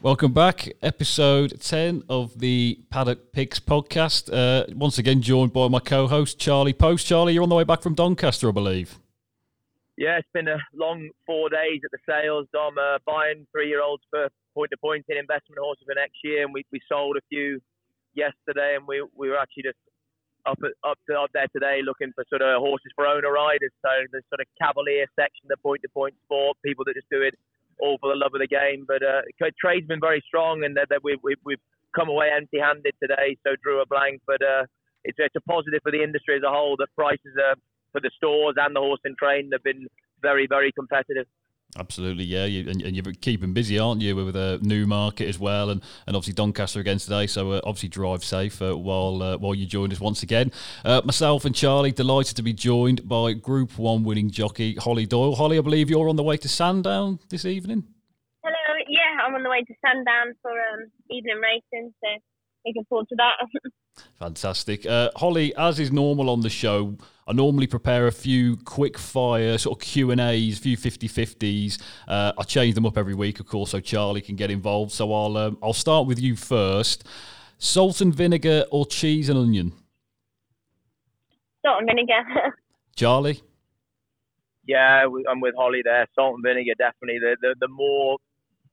Welcome 0.00 0.32
back, 0.32 0.68
episode 0.80 1.60
10 1.60 2.04
of 2.08 2.38
the 2.38 2.78
Paddock 2.88 3.32
Picks 3.32 3.58
podcast. 3.58 4.32
Uh, 4.32 4.64
once 4.76 4.96
again, 4.96 5.22
joined 5.22 5.52
by 5.52 5.66
my 5.66 5.80
co 5.80 6.06
host, 6.06 6.38
Charlie 6.38 6.72
Post. 6.72 7.04
Charlie, 7.04 7.34
you're 7.34 7.42
on 7.42 7.48
the 7.48 7.56
way 7.56 7.64
back 7.64 7.82
from 7.82 7.94
Doncaster, 7.94 8.48
I 8.48 8.52
believe. 8.52 9.00
Yeah, 9.96 10.16
it's 10.18 10.28
been 10.32 10.46
a 10.46 10.62
long 10.72 11.10
four 11.26 11.50
days 11.50 11.80
at 11.84 11.90
the 11.90 11.98
sales. 12.06 12.46
I'm 12.54 12.78
uh, 12.78 12.98
buying 13.04 13.44
three 13.50 13.66
year 13.66 13.82
olds 13.82 14.04
for 14.08 14.28
point 14.54 14.70
to 14.70 14.76
point 14.76 15.04
in 15.08 15.18
investment 15.18 15.58
horses 15.58 15.82
for 15.84 15.96
next 15.96 16.18
year, 16.22 16.44
and 16.44 16.54
we, 16.54 16.62
we 16.70 16.80
sold 16.88 17.16
a 17.16 17.20
few 17.28 17.58
yesterday, 18.14 18.76
and 18.76 18.86
we, 18.86 19.04
we 19.16 19.28
were 19.28 19.36
actually 19.36 19.64
just 19.64 19.82
up 20.46 20.58
up 20.86 20.98
to, 21.10 21.18
up 21.18 21.30
there 21.34 21.48
today 21.52 21.80
looking 21.82 22.12
for 22.14 22.24
sort 22.30 22.42
of 22.42 22.62
horses 22.62 22.92
for 22.94 23.04
owner 23.04 23.32
riders. 23.32 23.74
So 23.82 23.90
the 24.12 24.22
sort 24.30 24.38
of 24.38 24.46
cavalier 24.62 25.06
section, 25.18 25.50
the 25.50 25.56
point 25.56 25.82
to 25.82 25.88
point 25.88 26.14
sport, 26.22 26.56
people 26.64 26.84
that 26.86 26.94
just 26.94 27.10
do 27.10 27.20
it 27.22 27.34
all 27.80 27.98
for 28.00 28.10
the 28.10 28.18
love 28.18 28.32
of 28.34 28.40
the 28.40 28.46
game. 28.46 28.84
But 28.86 29.02
uh, 29.02 29.22
trade's 29.60 29.86
been 29.86 30.00
very 30.00 30.22
strong, 30.26 30.64
and 30.64 30.76
that 30.76 30.88
we've, 31.02 31.18
we've, 31.22 31.42
we've 31.44 31.62
come 31.94 32.08
away 32.08 32.28
empty-handed 32.34 32.94
today, 33.02 33.36
so 33.46 33.54
drew 33.62 33.80
a 33.80 33.86
blank. 33.86 34.20
But 34.26 34.42
uh, 34.42 34.64
it's, 35.04 35.18
it's 35.18 35.36
a 35.36 35.40
positive 35.42 35.80
for 35.82 35.92
the 35.92 36.02
industry 36.02 36.36
as 36.36 36.42
a 36.42 36.50
whole 36.50 36.76
that 36.78 36.88
prices 36.94 37.34
are, 37.38 37.56
for 37.92 38.00
the 38.00 38.10
stores 38.16 38.56
and 38.58 38.76
the 38.76 38.80
horse 38.80 39.00
and 39.04 39.16
train 39.16 39.50
have 39.52 39.62
been 39.62 39.86
very, 40.20 40.46
very 40.46 40.72
competitive. 40.72 41.26
Absolutely, 41.76 42.24
yeah, 42.24 42.46
you, 42.46 42.68
and, 42.70 42.80
and, 42.80 42.96
you're 42.96 43.12
keeping 43.20 43.52
busy, 43.52 43.78
aren't 43.78 44.00
you, 44.00 44.16
with 44.16 44.34
a 44.34 44.58
new 44.62 44.86
market 44.86 45.28
as 45.28 45.38
well, 45.38 45.68
and, 45.68 45.82
and 46.06 46.16
obviously 46.16 46.32
Doncaster 46.32 46.80
again 46.80 46.96
today. 46.96 47.26
So 47.26 47.52
uh, 47.52 47.60
obviously 47.62 47.90
drive 47.90 48.24
safe 48.24 48.62
uh, 48.62 48.76
while 48.76 49.22
uh, 49.22 49.36
while 49.36 49.54
you 49.54 49.66
join 49.66 49.92
us 49.92 50.00
once 50.00 50.22
again. 50.22 50.50
Uh, 50.82 51.02
myself 51.04 51.44
and 51.44 51.54
Charlie 51.54 51.92
delighted 51.92 52.36
to 52.36 52.42
be 52.42 52.54
joined 52.54 53.06
by 53.06 53.34
Group 53.34 53.78
One 53.78 54.02
winning 54.02 54.30
jockey 54.30 54.76
Holly 54.76 55.04
Doyle. 55.04 55.36
Holly, 55.36 55.58
I 55.58 55.60
believe 55.60 55.90
you're 55.90 56.08
on 56.08 56.16
the 56.16 56.22
way 56.22 56.38
to 56.38 56.48
Sandown 56.48 57.18
this 57.28 57.44
evening. 57.44 57.84
Hello, 58.42 58.78
yeah, 58.88 59.22
I'm 59.22 59.34
on 59.34 59.42
the 59.42 59.50
way 59.50 59.62
to 59.62 59.74
Sandown 59.84 60.34
for 60.40 60.50
um, 60.50 60.90
evening 61.10 61.36
racing, 61.36 61.92
so 62.02 62.08
looking 62.64 62.86
forward 62.88 63.08
to 63.10 63.16
that. 63.16 63.34
Fantastic. 64.18 64.86
Uh, 64.86 65.10
Holly, 65.16 65.54
as 65.56 65.78
is 65.78 65.92
normal 65.92 66.30
on 66.30 66.40
the 66.40 66.50
show, 66.50 66.96
I 67.26 67.32
normally 67.32 67.66
prepare 67.66 68.06
a 68.06 68.12
few 68.12 68.56
quick 68.56 68.96
fire 68.98 69.58
sort 69.58 69.78
of 69.78 69.86
Q&As, 69.86 70.18
a 70.20 70.52
few 70.52 70.76
50-50s. 70.76 71.80
Uh, 72.06 72.32
I 72.38 72.42
change 72.44 72.74
them 72.74 72.86
up 72.86 72.96
every 72.96 73.14
week, 73.14 73.38
of 73.38 73.46
course, 73.46 73.70
so 73.70 73.80
Charlie 73.80 74.22
can 74.22 74.34
get 74.34 74.50
involved. 74.50 74.92
So 74.92 75.12
I'll, 75.12 75.36
um, 75.36 75.58
I'll 75.62 75.72
start 75.72 76.06
with 76.06 76.18
you 76.18 76.36
first. 76.36 77.04
Salt 77.58 78.00
and 78.00 78.14
vinegar 78.14 78.64
or 78.70 78.86
cheese 78.86 79.28
and 79.28 79.38
onion? 79.38 79.72
Salt 81.64 81.80
and 81.80 81.88
vinegar. 81.88 82.54
Charlie? 82.96 83.42
Yeah, 84.66 85.06
I'm 85.28 85.40
with 85.40 85.54
Holly 85.56 85.82
there. 85.84 86.06
Salt 86.14 86.34
and 86.36 86.44
vinegar, 86.44 86.74
definitely. 86.78 87.18
The, 87.18 87.36
the, 87.40 87.54
the 87.60 87.68
more 87.68 88.18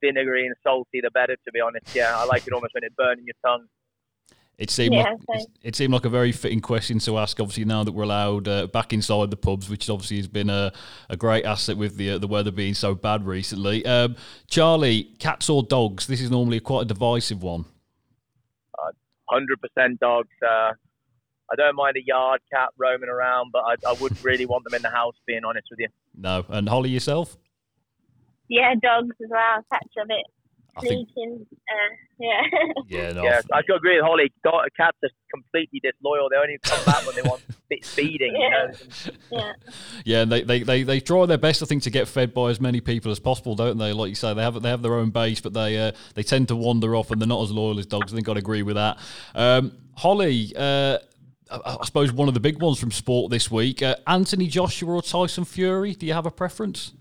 vinegary 0.02 0.46
and 0.46 0.56
salty, 0.64 1.02
the 1.02 1.12
better, 1.12 1.36
to 1.36 1.52
be 1.52 1.60
honest. 1.60 1.94
Yeah, 1.96 2.16
I 2.16 2.26
like 2.26 2.48
it 2.48 2.54
almost 2.54 2.74
when 2.74 2.84
it's 2.84 2.96
burning 2.96 3.26
your 3.26 3.36
tongue. 3.46 3.66
It 4.58 4.70
seemed 4.70 4.96
yeah, 4.96 5.16
like 5.28 5.42
it 5.64 5.76
seemed 5.76 5.92
like 5.92 6.06
a 6.06 6.10
very 6.10 6.32
fitting 6.32 6.62
question 6.62 7.00
to 7.00 7.18
ask. 7.18 7.40
Obviously, 7.42 7.66
now 7.66 7.84
that 7.84 7.92
we're 7.92 8.04
allowed 8.04 8.48
uh, 8.48 8.68
back 8.68 8.94
inside 8.94 9.30
the 9.30 9.36
pubs, 9.36 9.70
which 9.70 9.90
obviously 9.90 10.16
has 10.18 10.30
been 10.30 10.50
a, 10.50 10.72
a 11.10 11.18
great 11.18 11.44
asset 11.44 11.76
with 11.76 11.98
the 11.98 12.12
uh, 12.12 12.18
the 12.18 12.28
weather 12.28 12.52
being 12.52 12.74
so 12.74 12.96
bad 12.96 13.26
recently. 13.26 13.86
Um, 13.86 14.16
Charlie, 14.48 15.04
cats 15.20 15.50
or 15.50 15.62
dogs? 15.62 16.08
This 16.08 16.22
is 16.22 16.32
normally 16.32 16.62
quite 16.62 16.84
a 16.84 16.86
divisive 16.86 17.44
one. 17.44 17.66
Uh, 18.80 18.92
hundred 19.30 19.60
uh, 19.62 19.68
percent 19.68 20.00
dogs. 20.00 20.30
Uh, 20.42 20.72
I 21.52 21.56
don't 21.58 21.76
mind 21.76 21.98
a 21.98 22.06
yard 22.06 22.40
cat 22.52 22.70
roaming 22.78 23.10
around, 23.10 23.52
but 23.52 23.64
I, 23.66 23.76
I 23.90 23.94
wouldn't 24.00 24.24
really 24.24 24.46
want 24.46 24.64
them 24.64 24.74
in 24.74 24.82
the 24.82 24.90
house. 24.90 25.16
Being 25.28 25.44
honest 25.44 25.68
with 25.70 25.82
you. 25.82 25.90
No, 26.18 26.46
and 26.48 26.70
Holly 26.70 26.92
yourself. 26.92 27.36
Yeah, 28.48 28.74
dogs 28.82 29.16
as 29.22 29.30
well. 29.30 29.66
Cats 29.70 29.90
a 30.02 30.08
bit 30.08 30.26
sneaking. 30.80 31.46
Uh, 31.52 31.96
yeah. 32.20 32.42
Yeah, 32.88 33.12
no, 33.14 33.24
yeah. 33.24 33.42
I 33.52 33.62
could 33.64 33.78
agree 33.78 33.96
with 33.96 34.06
Holly. 34.06 34.32
Cats 34.44 34.98
are 35.04 35.10
completely 35.34 35.82
disloyal. 35.82 36.30
They 36.30 36.38
only 36.38 36.58
come 36.64 36.86
back 36.86 37.06
when 37.06 37.16
they 37.16 37.24
want 37.24 37.42
feeding. 37.84 38.36
Yeah. 38.40 38.68
You 38.68 39.08
know? 39.08 39.14
Yeah. 39.32 39.54
Yeah, 40.06 40.22
and 40.22 40.32
they, 40.32 40.44
they, 40.44 40.64
they, 40.64 40.84
they 40.84 41.00
try 41.00 41.26
their 41.26 41.38
best, 41.40 41.64
I 41.64 41.66
think, 41.66 41.84
to 41.84 41.90
get 41.90 42.08
fed 42.08 42.34
by 42.34 42.52
as 42.52 42.62
many 42.62 42.80
people 42.80 43.12
as 43.12 43.20
possible, 43.20 43.56
don't 43.56 43.78
they? 43.78 43.92
Like 43.92 44.10
you 44.10 44.16
say, 44.16 44.34
they 44.34 44.44
have 44.44 44.62
they 44.62 44.70
have 44.70 44.82
their 44.84 44.96
own 44.96 45.10
base, 45.10 45.42
but 45.42 45.54
they 45.54 45.78
uh, 45.78 45.92
they 46.14 46.24
tend 46.24 46.48
to 46.50 46.56
wander 46.56 46.96
off, 46.96 47.12
and 47.12 47.20
they're 47.20 47.28
not 47.28 47.44
as 47.44 47.52
loyal 47.52 47.80
as 47.80 47.86
dogs. 47.86 48.14
I 48.14 48.16
think 48.16 48.30
I'd 48.30 48.38
agree 48.38 48.62
with 48.62 48.76
that. 48.76 49.00
Um, 49.34 49.72
Holly. 49.96 50.54
Uh, 50.56 51.00
I 51.52 51.86
suppose 51.86 52.12
one 52.12 52.28
of 52.28 52.34
the 52.34 52.40
big 52.40 52.60
ones 52.60 52.80
from 52.80 52.92
sport 52.92 53.30
this 53.30 53.52
week: 53.52 53.84
uh, 53.84 53.96
Anthony 54.08 54.48
Joshua 54.48 54.96
or 54.96 55.02
Tyson 55.02 55.46
Fury. 55.46 55.94
Do 55.94 56.06
you 56.08 56.14
have 56.14 56.26
a 56.26 56.32
preference? 56.32 56.94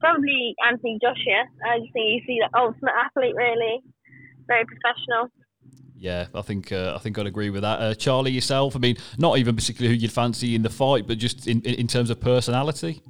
Probably 0.00 0.54
Anthony 0.66 0.98
Joshua. 1.00 1.46
I 1.64 1.78
just 1.78 1.92
think 1.92 2.24
he's 2.24 2.26
the 2.26 2.58
ultimate 2.58 2.92
athlete, 2.96 3.34
really. 3.36 3.80
Very 4.46 4.64
professional. 4.64 5.30
Yeah, 5.96 6.26
I 6.34 6.40
think 6.40 6.72
uh, 6.72 6.94
I 6.96 6.98
think 6.98 7.18
I'd 7.18 7.26
agree 7.26 7.50
with 7.50 7.60
that. 7.60 7.78
Uh, 7.78 7.94
Charlie, 7.94 8.32
yourself. 8.32 8.74
I 8.74 8.78
mean, 8.78 8.96
not 9.18 9.38
even 9.38 9.54
particularly 9.54 9.94
who 9.94 10.00
you'd 10.00 10.12
fancy 10.12 10.54
in 10.54 10.62
the 10.62 10.70
fight, 10.70 11.06
but 11.06 11.18
just 11.18 11.46
in, 11.46 11.60
in, 11.60 11.74
in 11.74 11.86
terms 11.86 12.08
of 12.08 12.20
personality. 12.20 13.02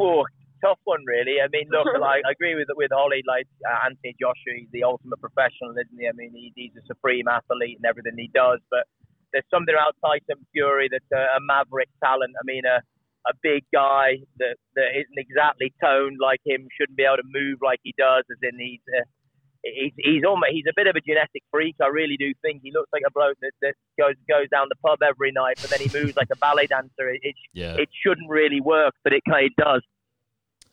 Oh, 0.00 0.24
tough 0.64 0.78
one, 0.84 1.02
really. 1.06 1.42
I 1.42 1.48
mean, 1.50 1.66
look, 1.70 1.86
like, 2.00 2.22
I 2.24 2.30
agree 2.30 2.54
with 2.54 2.68
with 2.76 2.90
Holly. 2.94 3.22
Like 3.26 3.46
uh, 3.66 3.86
Anthony 3.86 4.14
Joshua, 4.18 4.54
he's 4.56 4.70
the 4.72 4.84
ultimate 4.84 5.20
professional, 5.20 5.72
isn't 5.72 5.98
he? 5.98 6.06
I 6.06 6.12
mean, 6.14 6.30
he, 6.32 6.52
he's 6.54 6.72
a 6.78 6.86
supreme 6.86 7.26
athlete 7.26 7.78
in 7.82 7.84
everything 7.84 8.14
he 8.16 8.30
does. 8.32 8.60
But 8.70 8.86
there's 9.32 9.44
something 9.50 9.74
about 9.74 9.98
Tyson 10.06 10.38
Fury 10.52 10.88
that's 10.88 11.10
a, 11.12 11.36
a 11.36 11.40
maverick 11.42 11.90
talent. 11.98 12.32
I 12.38 12.44
mean, 12.46 12.62
a 12.64 12.78
a 13.26 13.34
big 13.42 13.64
guy 13.72 14.18
that, 14.38 14.56
that 14.76 14.90
isn't 14.92 15.18
exactly 15.18 15.72
toned 15.82 16.18
like 16.20 16.40
him 16.44 16.68
shouldn't 16.76 16.96
be 16.96 17.04
able 17.04 17.16
to 17.16 17.28
move 17.32 17.58
like 17.62 17.80
he 17.82 17.94
does. 17.96 18.24
As 18.30 18.38
in, 18.42 18.58
he's 18.58 18.80
uh, 18.88 19.04
he's 19.64 19.92
he's 19.96 20.24
almost 20.26 20.52
he's 20.52 20.68
a 20.68 20.76
bit 20.76 20.86
of 20.86 20.96
a 20.96 21.00
genetic 21.00 21.42
freak. 21.50 21.76
I 21.82 21.88
really 21.88 22.16
do 22.16 22.32
think 22.42 22.60
he 22.62 22.70
looks 22.72 22.90
like 22.92 23.02
a 23.06 23.10
bloke 23.10 23.36
that, 23.40 23.52
that 23.62 23.74
goes 23.98 24.14
goes 24.28 24.48
down 24.50 24.68
the 24.68 24.76
pub 24.76 24.98
every 25.02 25.32
night, 25.32 25.58
but 25.60 25.70
then 25.70 25.80
he 25.80 25.90
moves 25.92 26.16
like 26.16 26.28
a 26.32 26.36
ballet 26.36 26.66
dancer. 26.66 27.08
It 27.08 27.20
it, 27.22 27.34
yeah. 27.52 27.76
it 27.76 27.88
shouldn't 28.04 28.28
really 28.28 28.60
work, 28.60 28.94
but 29.02 29.12
it 29.12 29.22
kind 29.28 29.46
of 29.46 29.64
does. 29.64 29.82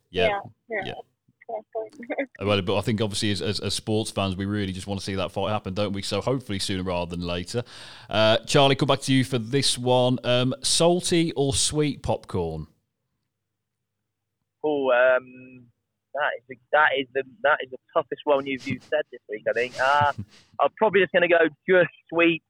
Yeah. 0.09 0.39
yeah. 0.69 0.81
yeah. 0.85 0.93
Well, 2.39 2.61
but 2.61 2.77
I 2.77 2.81
think 2.81 3.01
obviously 3.01 3.31
as, 3.31 3.41
as, 3.41 3.59
as, 3.59 3.73
sports 3.73 4.11
fans, 4.11 4.35
we 4.35 4.45
really 4.45 4.71
just 4.71 4.87
want 4.87 4.99
to 4.99 5.05
see 5.05 5.15
that 5.15 5.31
fight 5.31 5.51
happen, 5.51 5.73
don't 5.73 5.93
we? 5.93 6.01
So 6.01 6.21
hopefully 6.21 6.59
sooner 6.59 6.83
rather 6.83 7.15
than 7.15 7.25
later. 7.25 7.63
Uh, 8.09 8.37
Charlie, 8.39 8.75
come 8.75 8.87
back 8.87 9.01
to 9.01 9.13
you 9.13 9.23
for 9.23 9.37
this 9.37 9.77
one. 9.77 10.19
Um, 10.23 10.53
salty 10.61 11.31
or 11.33 11.53
sweet 11.53 12.03
popcorn? 12.03 12.67
Oh, 14.63 14.91
um, 14.91 15.63
that 16.13 16.29
is 16.37 16.57
that 16.71 16.89
is 16.99 17.07
the 17.13 17.23
that 17.43 17.57
is 17.63 17.71
the 17.71 17.77
toughest 17.93 18.21
one 18.25 18.45
you've, 18.45 18.67
you've 18.67 18.83
said 18.83 19.03
this 19.11 19.21
week. 19.29 19.43
I 19.49 19.53
think. 19.53 19.79
Uh, 19.79 20.13
I'm 20.61 20.69
probably 20.77 21.01
just 21.01 21.11
going 21.11 21.27
to 21.27 21.27
go 21.27 21.47
just 21.67 21.91
sweet. 22.13 22.43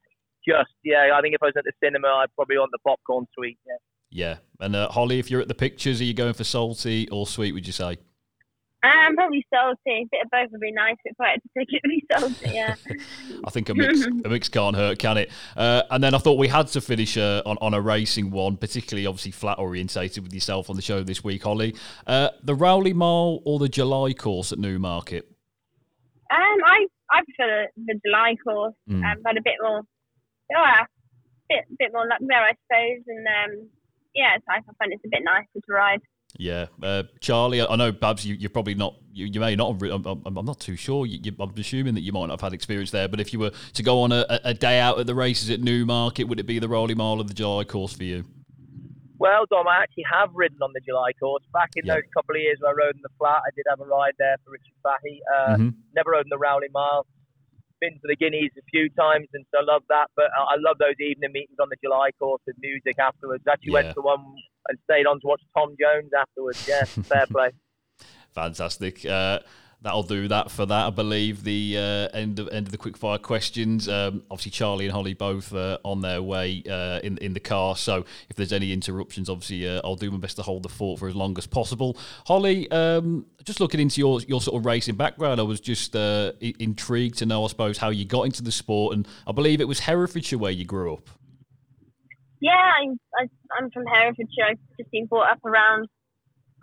Just 0.48 0.72
yeah. 0.84 1.12
I 1.16 1.22
think 1.22 1.36
if 1.36 1.44
I 1.44 1.48
was 1.48 1.56
at 1.58 1.64
the 1.64 1.74
cinema, 1.84 2.08
I'd 2.08 2.36
probably 2.36 2.58
want 2.58 2.72
the 2.72 2.80
popcorn 2.80 3.28
sweet. 3.38 3.58
Yeah. 3.66 3.76
Yeah, 4.14 4.38
and 4.60 4.76
uh, 4.76 4.90
Holly, 4.90 5.20
if 5.20 5.32
you're 5.32 5.40
at 5.40 5.48
the 5.48 5.56
pictures, 5.56 6.02
are 6.02 6.04
you 6.04 6.14
going 6.14 6.34
for 6.34 6.44
salty 6.44 7.08
or 7.10 7.26
sweet? 7.26 7.54
Would 7.54 7.66
you 7.66 7.72
say? 7.72 7.98
Um, 8.84 9.16
probably 9.16 9.46
salty. 9.54 9.78
A 9.86 10.08
bit 10.12 10.26
of 10.26 10.32
both 10.32 10.52
would 10.52 10.62
be 10.62 10.72
nice 10.72 10.96
if 11.06 11.16
I 11.20 11.32
had 11.32 11.42
to 11.44 11.50
pick 11.56 11.68
it. 11.70 11.84
Be 11.84 12.04
salty, 12.12 12.50
yeah. 12.50 12.76
I 13.46 13.52
think 13.52 13.70
a 13.70 13.76
mix 13.76 14.02
a 14.02 14.30
mix 14.30 14.50
can't 14.50 14.76
hurt, 14.76 14.98
can 14.98 15.18
it? 15.18 15.30
Uh, 15.56 15.84
and 15.92 16.04
then 16.04 16.16
I 16.16 16.18
thought 16.18 16.40
we 16.40 16.48
had 16.48 16.68
to 16.70 16.82
finish 16.82 17.16
uh, 17.16 17.44
on 17.46 17.58
on 17.62 17.76
a 17.76 17.82
racing 17.82 18.32
one, 18.32 18.58
particularly 18.58 19.06
obviously 19.06 19.32
flat 19.32 19.60
orientated 19.60 20.24
with 20.24 20.34
yourself 20.34 20.70
on 20.70 20.76
the 20.76 20.82
show 20.82 21.04
this 21.04 21.24
week, 21.24 21.44
Holly. 21.44 21.76
Uh, 22.08 22.30
the 22.44 22.56
Rowley 22.56 22.94
Mile 22.94 23.40
or 23.46 23.60
the 23.60 23.70
July 23.70 24.14
course 24.14 24.52
at 24.52 24.58
Newmarket? 24.58 25.28
Um, 26.32 26.58
I 26.66 26.88
I 27.12 27.22
prefer 27.24 27.68
the, 27.78 27.94
the 27.94 28.00
July 28.06 28.36
course. 28.44 28.74
Mm. 28.90 29.04
Um, 29.04 29.18
had 29.26 29.38
a 29.38 29.44
bit 29.44 29.56
more, 29.62 29.82
oh, 30.58 30.86
bit 31.50 31.66
bit 31.78 31.94
more 31.94 32.08
luck 32.08 32.20
there, 32.22 32.42
I 32.42 32.54
suppose, 32.66 33.04
and 33.08 33.28
um, 33.28 33.70
yeah, 34.16 34.38
I 34.50 34.62
find 34.80 34.92
it's 34.92 35.06
a 35.06 35.10
bit 35.10 35.22
nicer 35.24 35.48
to 35.54 35.72
ride. 35.72 36.02
Yeah, 36.38 36.68
uh, 36.82 37.04
Charlie. 37.20 37.62
I 37.62 37.76
know, 37.76 37.92
Babs. 37.92 38.26
You, 38.26 38.46
are 38.46 38.50
probably 38.50 38.76
not. 38.76 38.96
You, 39.14 39.26
you, 39.26 39.40
may 39.40 39.56
not. 39.56 39.82
I'm, 39.82 40.06
I'm, 40.06 40.38
I'm 40.38 40.46
not 40.46 40.60
too 40.60 40.76
sure. 40.76 41.06
You, 41.06 41.20
I'm 41.40 41.54
assuming 41.58 41.96
that 41.96 42.02
you 42.02 42.12
might 42.12 42.28
not 42.28 42.32
have 42.32 42.42
had 42.42 42.54
experience 42.54 42.92
there. 42.92 43.08
But 43.08 43.20
if 43.20 43.34
you 43.34 43.40
were 43.40 43.52
to 43.74 43.84
go 43.84 44.02
on 44.02 44.12
a, 44.12 44.26
a, 44.44 44.54
day 44.54 44.80
out 44.80 45.00
at 45.00 45.08
the 45.08 45.16
races 45.16 45.50
at 45.50 45.60
Newmarket, 45.60 46.28
would 46.28 46.40
it 46.40 46.46
be 46.46 46.60
the 46.60 46.70
Rowley 46.70 46.96
Mile 46.96 47.20
or 47.20 47.24
the 47.24 47.34
July 47.34 47.64
course 47.66 47.94
for 47.94 48.04
you? 48.04 48.26
Well, 49.20 49.46
Dom, 49.52 49.68
I 49.68 49.84
actually 49.84 50.06
have 50.12 50.30
ridden 50.34 50.58
on 50.62 50.72
the 50.74 50.82
July 50.82 51.12
course. 51.20 51.44
Back 51.54 51.72
in 51.76 51.86
those 51.86 52.02
couple 52.14 52.36
of 52.36 52.42
years 52.42 52.58
when 52.60 52.72
I 52.72 52.74
rode 52.74 52.96
in 52.96 53.02
the 53.04 53.14
flat, 53.20 53.42
I 53.46 53.52
did 53.56 53.66
have 53.70 53.80
a 53.80 53.86
ride 53.86 54.14
there 54.18 54.38
for 54.44 54.52
Richard 54.52 54.74
Fahey. 54.82 55.22
Uh, 55.30 55.56
mm-hmm. 55.56 55.70
Never 55.96 56.12
rode 56.12 56.26
in 56.26 56.30
the 56.30 56.40
Rowley 56.40 56.70
Mile 56.74 57.06
been 57.82 57.98
to 57.98 58.08
the 58.08 58.16
Guineas 58.16 58.54
a 58.56 58.66
few 58.70 58.88
times, 58.94 59.28
and 59.34 59.44
so 59.50 59.60
I 59.60 59.66
love 59.66 59.82
that. 59.90 60.14
But 60.16 60.30
I 60.38 60.56
love 60.62 60.78
those 60.78 60.96
evening 61.02 61.34
meetings 61.34 61.58
on 61.60 61.68
the 61.68 61.76
July 61.84 62.14
course 62.18 62.42
with 62.46 62.56
music 62.62 63.02
afterwards. 63.02 63.44
Actually 63.50 63.74
yeah. 63.74 63.82
went 63.82 63.96
to 63.98 64.02
one 64.02 64.24
and 64.72 64.80
stayed 64.90 65.06
on 65.06 65.20
to 65.22 65.28
watch 65.28 65.42
Tom 65.56 65.76
Jones 65.80 66.12
afterwards. 66.20 66.68
Yeah, 66.68 66.84
fair 66.86 67.26
play. 67.28 67.52
Fantastic. 68.34 69.06
Uh, 69.06 69.40
That'll 69.84 70.04
do 70.04 70.28
that 70.28 70.52
for 70.52 70.68
that. 70.68 70.88
I 70.88 70.90
believe 70.92 71.44
the 71.44 71.76
uh, 71.76 72.16
end 72.16 72.38
of 72.38 72.50
end 72.50 72.68
of 72.68 72.72
the 72.72 72.78
quickfire 72.78 73.20
questions. 73.20 73.90
Um, 73.90 74.22
obviously, 74.30 74.52
Charlie 74.52 74.86
and 74.86 74.94
Holly 74.94 75.16
both 75.16 75.52
uh, 75.56 75.80
on 75.84 76.02
their 76.02 76.22
way 76.22 76.62
uh, 76.70 77.00
in 77.04 77.18
in 77.18 77.34
the 77.34 77.40
car. 77.40 77.76
So 77.76 78.06
if 78.30 78.36
there's 78.36 78.54
any 78.54 78.74
interruptions, 78.74 79.28
obviously 79.28 79.68
uh, 79.68 79.82
I'll 79.84 79.96
do 79.96 80.12
my 80.12 80.20
best 80.20 80.36
to 80.36 80.44
hold 80.44 80.62
the 80.62 80.70
fort 80.70 81.00
for 81.00 81.08
as 81.08 81.16
long 81.16 81.36
as 81.40 81.48
possible. 81.48 81.98
Holly, 82.28 82.70
um, 82.70 83.26
just 83.44 83.60
looking 83.60 83.80
into 83.80 84.00
your 84.00 84.22
your 84.22 84.40
sort 84.40 84.56
of 84.62 84.68
racing 84.68 84.98
background, 84.98 85.40
I 85.40 85.44
was 85.44 85.60
just 85.60 85.96
uh, 85.96 86.34
intrigued 86.40 87.18
to 87.18 87.26
know, 87.26 87.44
I 87.44 87.48
suppose, 87.48 87.80
how 87.80 87.90
you 87.90 88.06
got 88.06 88.28
into 88.28 88.44
the 88.44 88.52
sport, 88.52 88.96
and 88.96 89.08
I 89.26 89.32
believe 89.32 89.62
it 89.62 89.68
was 89.68 89.80
Herefordshire 89.80 90.38
where 90.38 90.52
you 90.52 90.64
grew 90.64 90.94
up. 90.94 91.10
Yeah, 92.42 92.72
I'm 92.82 93.00
I, 93.18 93.24
am 93.24 93.30
i 93.60 93.64
am 93.64 93.72
from 93.72 93.86
Herefordshire. 93.86 94.50
I've 94.50 94.78
just 94.78 94.92
been 94.92 95.06
brought 95.06 95.32
up 95.32 95.46
around 95.46 95.88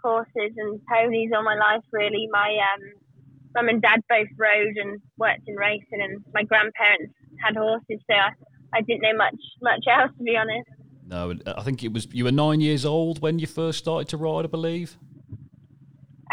horses 0.02 0.52
and 0.56 0.80
ponies 0.90 1.30
all 1.34 1.44
my 1.44 1.54
life. 1.54 1.84
Really, 1.92 2.28
my 2.30 2.58
um, 2.74 2.82
mum 3.54 3.68
and 3.68 3.80
dad 3.80 4.00
both 4.08 4.28
rode 4.36 4.76
and 4.76 5.00
worked 5.16 5.46
in 5.46 5.54
racing, 5.54 6.02
and 6.02 6.24
my 6.34 6.42
grandparents 6.42 7.14
had 7.42 7.56
horses, 7.56 8.00
so 8.10 8.14
I, 8.14 8.30
I 8.74 8.80
didn't 8.82 9.02
know 9.02 9.16
much 9.16 9.38
much 9.62 9.84
else 9.88 10.10
to 10.18 10.24
be 10.24 10.36
honest. 10.36 10.68
No, 11.06 11.32
I 11.46 11.62
think 11.62 11.84
it 11.84 11.92
was 11.92 12.08
you 12.12 12.24
were 12.24 12.32
nine 12.32 12.60
years 12.60 12.84
old 12.84 13.22
when 13.22 13.38
you 13.38 13.46
first 13.46 13.78
started 13.78 14.08
to 14.08 14.16
ride, 14.16 14.44
I 14.44 14.48
believe. 14.48 14.98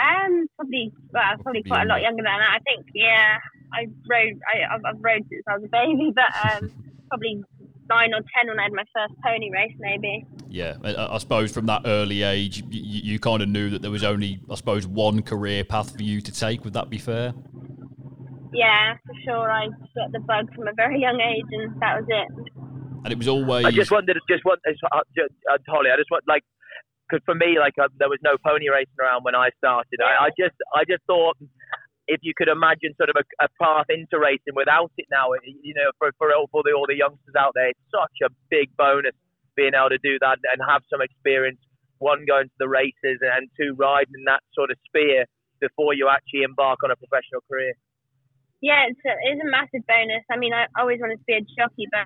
Um, 0.01 0.47
probably 0.57 0.91
well, 1.13 1.37
probably 1.43 1.63
quite 1.63 1.83
a 1.83 1.87
lot 1.87 2.01
younger 2.01 2.23
than 2.23 2.39
that. 2.39 2.49
I 2.49 2.59
think 2.67 2.87
yeah, 2.95 3.37
I 3.73 3.87
rode 4.09 4.39
I, 4.51 4.75
I've, 4.75 4.81
I've 4.85 5.03
rode 5.03 5.23
since 5.29 5.43
I 5.47 5.57
was 5.57 5.63
a 5.65 5.69
baby, 5.69 6.11
but 6.13 6.33
um, 6.51 6.71
probably 7.09 7.43
nine 7.89 8.13
or 8.13 8.21
ten 8.33 8.47
when 8.47 8.59
I 8.59 8.63
had 8.63 8.73
my 8.73 8.83
first 8.93 9.13
pony 9.23 9.51
race, 9.51 9.75
maybe. 9.79 10.25
Yeah, 10.49 10.75
I, 10.83 11.15
I 11.15 11.17
suppose 11.17 11.51
from 11.51 11.65
that 11.67 11.83
early 11.85 12.23
age, 12.23 12.63
you, 12.69 13.13
you, 13.13 13.19
kind 13.19 13.41
of 13.41 13.49
knew 13.49 13.69
that 13.69 13.81
there 13.81 13.91
was 13.91 14.03
only, 14.03 14.39
I 14.49 14.55
suppose, 14.55 14.87
one 14.87 15.21
career 15.21 15.63
path 15.63 15.95
for 15.95 16.03
you 16.03 16.21
to 16.21 16.31
take. 16.31 16.63
Would 16.63 16.73
that 16.73 16.89
be 16.89 16.97
fair? 16.97 17.33
Yeah, 18.53 18.95
for 19.05 19.13
sure. 19.25 19.51
I 19.51 19.67
got 19.95 20.11
the 20.11 20.19
bug 20.19 20.53
from 20.55 20.67
a 20.67 20.73
very 20.73 20.99
young 20.99 21.19
age, 21.19 21.45
and 21.51 21.81
that 21.81 21.99
was 21.99 22.07
it. 22.07 22.27
And 23.03 23.11
it 23.11 23.17
was 23.17 23.27
always. 23.27 23.65
I 23.65 23.71
just 23.71 23.91
wanted, 23.91 24.17
just 24.29 24.45
want, 24.45 24.59
uh, 24.67 24.71
uh, 24.71 25.57
Holly. 25.67 25.91
I 25.91 25.97
just 25.97 26.09
want, 26.09 26.23
like, 26.27 26.43
because 27.07 27.23
for 27.25 27.35
me, 27.35 27.59
like, 27.59 27.73
uh, 27.81 27.89
there 27.99 28.09
was 28.09 28.19
no 28.23 28.37
pony 28.43 28.69
racing 28.69 28.95
around 28.99 29.23
when 29.23 29.35
I 29.35 29.49
started. 29.57 29.99
Yeah. 29.99 30.05
I, 30.05 30.25
I 30.25 30.29
just, 30.39 30.55
I 30.73 30.83
just 30.89 31.03
thought 31.05 31.37
if 32.07 32.21
you 32.21 32.33
could 32.37 32.47
imagine 32.47 32.93
sort 32.97 33.09
of 33.09 33.17
a, 33.17 33.45
a, 33.45 33.49
path 33.61 33.89
into 33.89 34.19
racing 34.19 34.53
without 34.53 34.91
it 34.97 35.07
now, 35.09 35.33
you 35.43 35.73
know, 35.73 35.89
for, 35.97 36.13
for, 36.17 36.29
all, 36.33 36.47
the, 36.51 36.73
all 36.73 36.85
the 36.87 36.95
youngsters 36.95 37.33
out 37.37 37.53
there, 37.55 37.69
it's 37.69 37.89
such 37.89 38.21
a 38.21 38.29
big 38.49 38.69
bonus 38.77 39.17
being 39.55 39.73
able 39.73 39.89
to 39.89 40.01
do 40.03 40.19
that 40.21 40.37
and 40.53 40.61
have 40.69 40.83
some 40.89 41.01
experience. 41.01 41.57
One, 41.97 42.27
going 42.27 42.51
to 42.51 42.59
the 42.59 42.67
races, 42.67 43.23
and 43.23 43.47
two, 43.55 43.73
riding 43.79 44.13
in 44.19 44.25
that 44.27 44.43
sort 44.53 44.69
of 44.69 44.77
sphere 44.85 45.25
before 45.63 45.95
you 45.95 46.11
actually 46.11 46.43
embark 46.43 46.83
on 46.83 46.91
a 46.91 46.97
professional 46.99 47.41
career. 47.49 47.73
Yeah, 48.61 48.85
it's 48.91 48.99
a, 49.07 49.15
it's 49.31 49.41
a 49.41 49.49
massive 49.49 49.87
bonus. 49.87 50.27
I 50.29 50.37
mean, 50.37 50.53
I 50.53 50.67
always 50.77 50.99
wanted 50.99 51.23
to 51.23 51.27
be 51.27 51.39
a 51.39 51.45
jockey, 51.55 51.87
but 51.89 52.05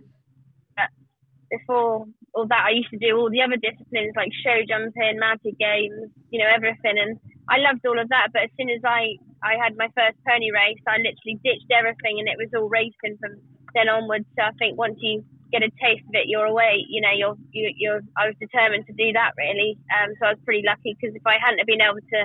before 1.50 2.06
all 2.34 2.48
that, 2.48 2.66
I 2.70 2.72
used 2.78 2.94
to 2.94 3.02
do 3.02 3.18
all 3.18 3.30
the 3.30 3.42
other 3.42 3.58
disciplines 3.58 4.14
like 4.16 4.30
show 4.46 4.62
jumping, 4.68 5.18
mounted 5.20 5.58
games, 5.58 6.14
you 6.30 6.40
know, 6.40 6.50
everything. 6.50 6.98
And 6.98 7.18
I 7.50 7.58
loved 7.58 7.86
all 7.86 8.00
of 8.00 8.10
that. 8.10 8.30
But 8.32 8.44
as 8.44 8.54
soon 8.58 8.70
as 8.70 8.82
I, 8.86 9.18
I 9.44 9.56
had 9.56 9.78
my 9.78 9.88
first 9.96 10.20
pony 10.28 10.52
race, 10.52 10.82
I 10.88 11.00
literally 11.00 11.40
ditched 11.44 11.72
everything 11.72 12.20
and 12.20 12.28
it 12.28 12.38
was 12.38 12.52
all 12.56 12.68
racing 12.68 13.18
from 13.20 13.40
then 13.74 13.88
onwards. 13.88 14.28
So 14.36 14.44
I 14.44 14.52
think 14.60 14.78
once 14.78 15.00
you 15.00 15.24
get 15.52 15.64
a 15.64 15.72
taste 15.82 16.06
of 16.06 16.14
it, 16.14 16.28
you're 16.28 16.46
away. 16.46 16.86
You 16.88 17.02
know, 17.02 17.14
you're, 17.16 17.38
you, 17.52 17.72
you're, 17.78 18.02
I 18.18 18.28
was 18.28 18.36
determined 18.40 18.86
to 18.88 18.94
do 18.94 19.14
that 19.14 19.34
really. 19.38 19.78
Um, 19.96 20.14
so 20.20 20.28
I 20.28 20.32
was 20.36 20.42
pretty 20.46 20.64
lucky 20.66 20.98
because 20.98 21.16
if 21.16 21.26
I 21.26 21.40
hadn't 21.40 21.64
been 21.66 21.82
able 21.82 22.02
to 22.02 22.20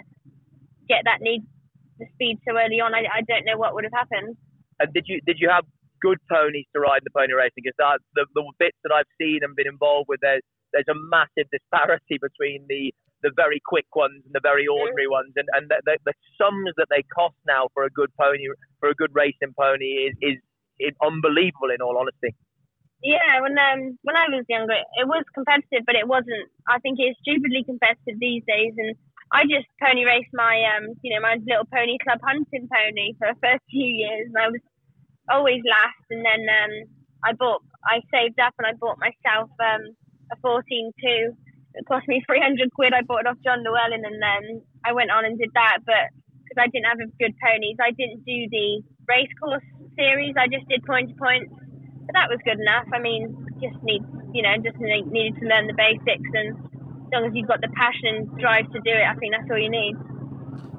get 0.88 1.06
that 1.06 1.20
need, 1.20 1.46
the 1.98 2.06
speed 2.18 2.42
so 2.42 2.58
early 2.58 2.82
on, 2.82 2.94
I, 2.94 3.06
I 3.06 3.22
don't 3.22 3.46
know 3.46 3.56
what 3.56 3.74
would 3.74 3.84
have 3.84 3.94
happened. 3.94 4.36
And 4.80 4.92
did 4.92 5.06
you, 5.06 5.20
did 5.22 5.38
you 5.38 5.48
have 5.48 5.64
good 6.02 6.18
ponies 6.26 6.66
to 6.74 6.82
ride 6.82 7.00
in 7.00 7.06
the 7.06 7.14
pony 7.14 7.32
racing 7.32 7.62
because 7.62 7.78
that, 7.78 8.02
the, 8.18 8.26
the 8.34 8.42
bits 8.58 8.76
that 8.82 8.92
I've 8.92 9.08
seen 9.16 9.40
and 9.46 9.54
been 9.54 9.70
involved 9.70 10.10
with, 10.10 10.20
there's, 10.20 10.42
there's 10.74 10.90
a 10.90 10.98
massive 11.08 11.46
disparity 11.54 12.18
between 12.18 12.66
the, 12.68 12.92
the 13.24 13.32
very 13.34 13.60
quick 13.64 13.88
ones 13.96 14.20
and 14.24 14.32
the 14.36 14.44
very 14.44 14.68
ordinary 14.68 15.08
ones, 15.08 15.32
and, 15.34 15.48
and 15.56 15.66
the, 15.72 15.80
the, 15.88 15.96
the 16.04 16.14
sums 16.36 16.70
that 16.76 16.92
they 16.92 17.02
cost 17.08 17.36
now 17.48 17.72
for 17.72 17.84
a 17.84 17.90
good 17.90 18.12
pony, 18.20 18.46
for 18.78 18.92
a 18.92 18.94
good 18.94 19.10
racing 19.16 19.56
pony, 19.56 20.12
is, 20.12 20.14
is, 20.20 20.38
is 20.78 20.94
unbelievable. 21.00 21.72
In 21.72 21.80
all 21.80 21.96
honesty. 21.96 22.36
Yeah, 23.02 23.40
when 23.44 23.56
um 23.60 23.98
when 24.00 24.16
I 24.16 24.28
was 24.32 24.48
younger, 24.48 24.76
it 24.76 25.04
was 25.08 25.24
competitive, 25.34 25.84
but 25.84 25.96
it 25.96 26.08
wasn't. 26.08 26.48
I 26.68 26.78
think 26.80 26.96
it's 27.00 27.18
stupidly 27.20 27.64
competitive 27.64 28.16
these 28.16 28.44
days, 28.48 28.72
and 28.78 28.96
I 29.28 29.44
just 29.44 29.68
pony 29.76 30.08
raced 30.08 30.32
my 30.32 30.56
um 30.72 30.96
you 31.04 31.12
know 31.12 31.20
my 31.20 31.36
little 31.44 31.68
pony 31.68 32.00
club 32.00 32.20
hunting 32.24 32.64
pony 32.64 33.12
for 33.20 33.28
the 33.28 33.40
first 33.44 33.60
few 33.68 33.84
years, 33.84 34.32
and 34.32 34.40
I 34.40 34.48
was 34.48 34.64
always 35.30 35.62
last. 35.64 36.04
And 36.10 36.24
then 36.24 36.42
um, 36.48 36.72
I 37.24 37.32
bought, 37.32 37.62
I 37.84 38.00
saved 38.12 38.40
up 38.40 38.54
and 38.58 38.66
I 38.66 38.72
bought 38.78 38.98
myself 38.98 39.50
um, 39.60 39.94
a 40.32 40.36
14 40.42 40.92
2. 41.00 41.36
It 41.74 41.86
cost 41.86 42.06
me 42.06 42.22
300 42.26 42.72
quid. 42.72 42.94
I 42.94 43.02
bought 43.02 43.26
it 43.26 43.26
off 43.26 43.42
John 43.42 43.64
Llewellyn 43.64 44.06
and 44.06 44.22
then 44.22 44.62
I 44.86 44.92
went 44.92 45.10
on 45.10 45.24
and 45.24 45.38
did 45.38 45.50
that. 45.54 45.82
But 45.84 46.14
because 46.42 46.58
I 46.58 46.70
didn't 46.70 46.86
have 46.86 46.98
good 47.18 47.34
ponies, 47.42 47.76
I 47.82 47.90
didn't 47.90 48.24
do 48.24 48.46
the 48.50 48.82
race 49.08 49.32
course 49.42 49.66
series. 49.98 50.34
I 50.38 50.46
just 50.46 50.68
did 50.68 50.84
point 50.86 51.10
to 51.10 51.16
point. 51.18 51.50
But 52.06 52.14
that 52.14 52.30
was 52.30 52.38
good 52.44 52.60
enough. 52.60 52.86
I 52.94 53.00
mean, 53.00 53.34
just 53.58 53.74
need, 53.82 54.02
you 54.32 54.42
know, 54.42 54.54
just 54.62 54.78
needed 54.78 55.34
to 55.40 55.44
learn 55.50 55.66
the 55.66 55.74
basics. 55.74 56.30
And 56.30 56.54
as 56.54 57.10
long 57.10 57.26
as 57.26 57.32
you've 57.34 57.48
got 57.48 57.60
the 57.60 57.72
passion 57.74 58.22
and 58.22 58.38
drive 58.38 58.70
to 58.70 58.78
do 58.80 58.94
it, 58.94 59.06
I 59.08 59.14
think 59.18 59.34
that's 59.34 59.50
all 59.50 59.58
you 59.58 59.70
need. 59.70 59.96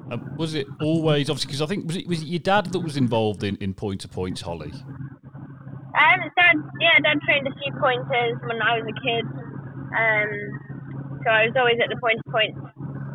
Uh, 0.06 0.18
was 0.38 0.54
it 0.54 0.68
always 0.80 1.28
obviously 1.28 1.48
because 1.48 1.62
I 1.62 1.66
think 1.66 1.88
was 1.88 1.96
it 1.96 2.06
was 2.06 2.22
it 2.22 2.26
your 2.26 2.38
dad 2.38 2.70
that 2.70 2.78
was 2.78 2.96
involved 2.96 3.42
in, 3.42 3.56
in 3.56 3.74
point 3.74 4.02
to 4.02 4.08
points, 4.08 4.40
Holly? 4.40 4.70
Um, 4.70 6.20
dad, 6.38 6.56
yeah, 6.78 6.94
dad 7.02 7.18
trained 7.26 7.48
a 7.48 7.54
few 7.58 7.72
pointers 7.80 8.38
when 8.46 8.62
I 8.62 8.78
was 8.78 8.86
a 8.86 8.96
kid. 9.02 9.24
Um, 9.96 10.65
so 11.26 11.32
I 11.32 11.46
was 11.46 11.54
always 11.58 11.78
at 11.82 11.90
the 11.90 11.98
point 12.00 12.22
to 12.24 12.30
points 12.30 12.58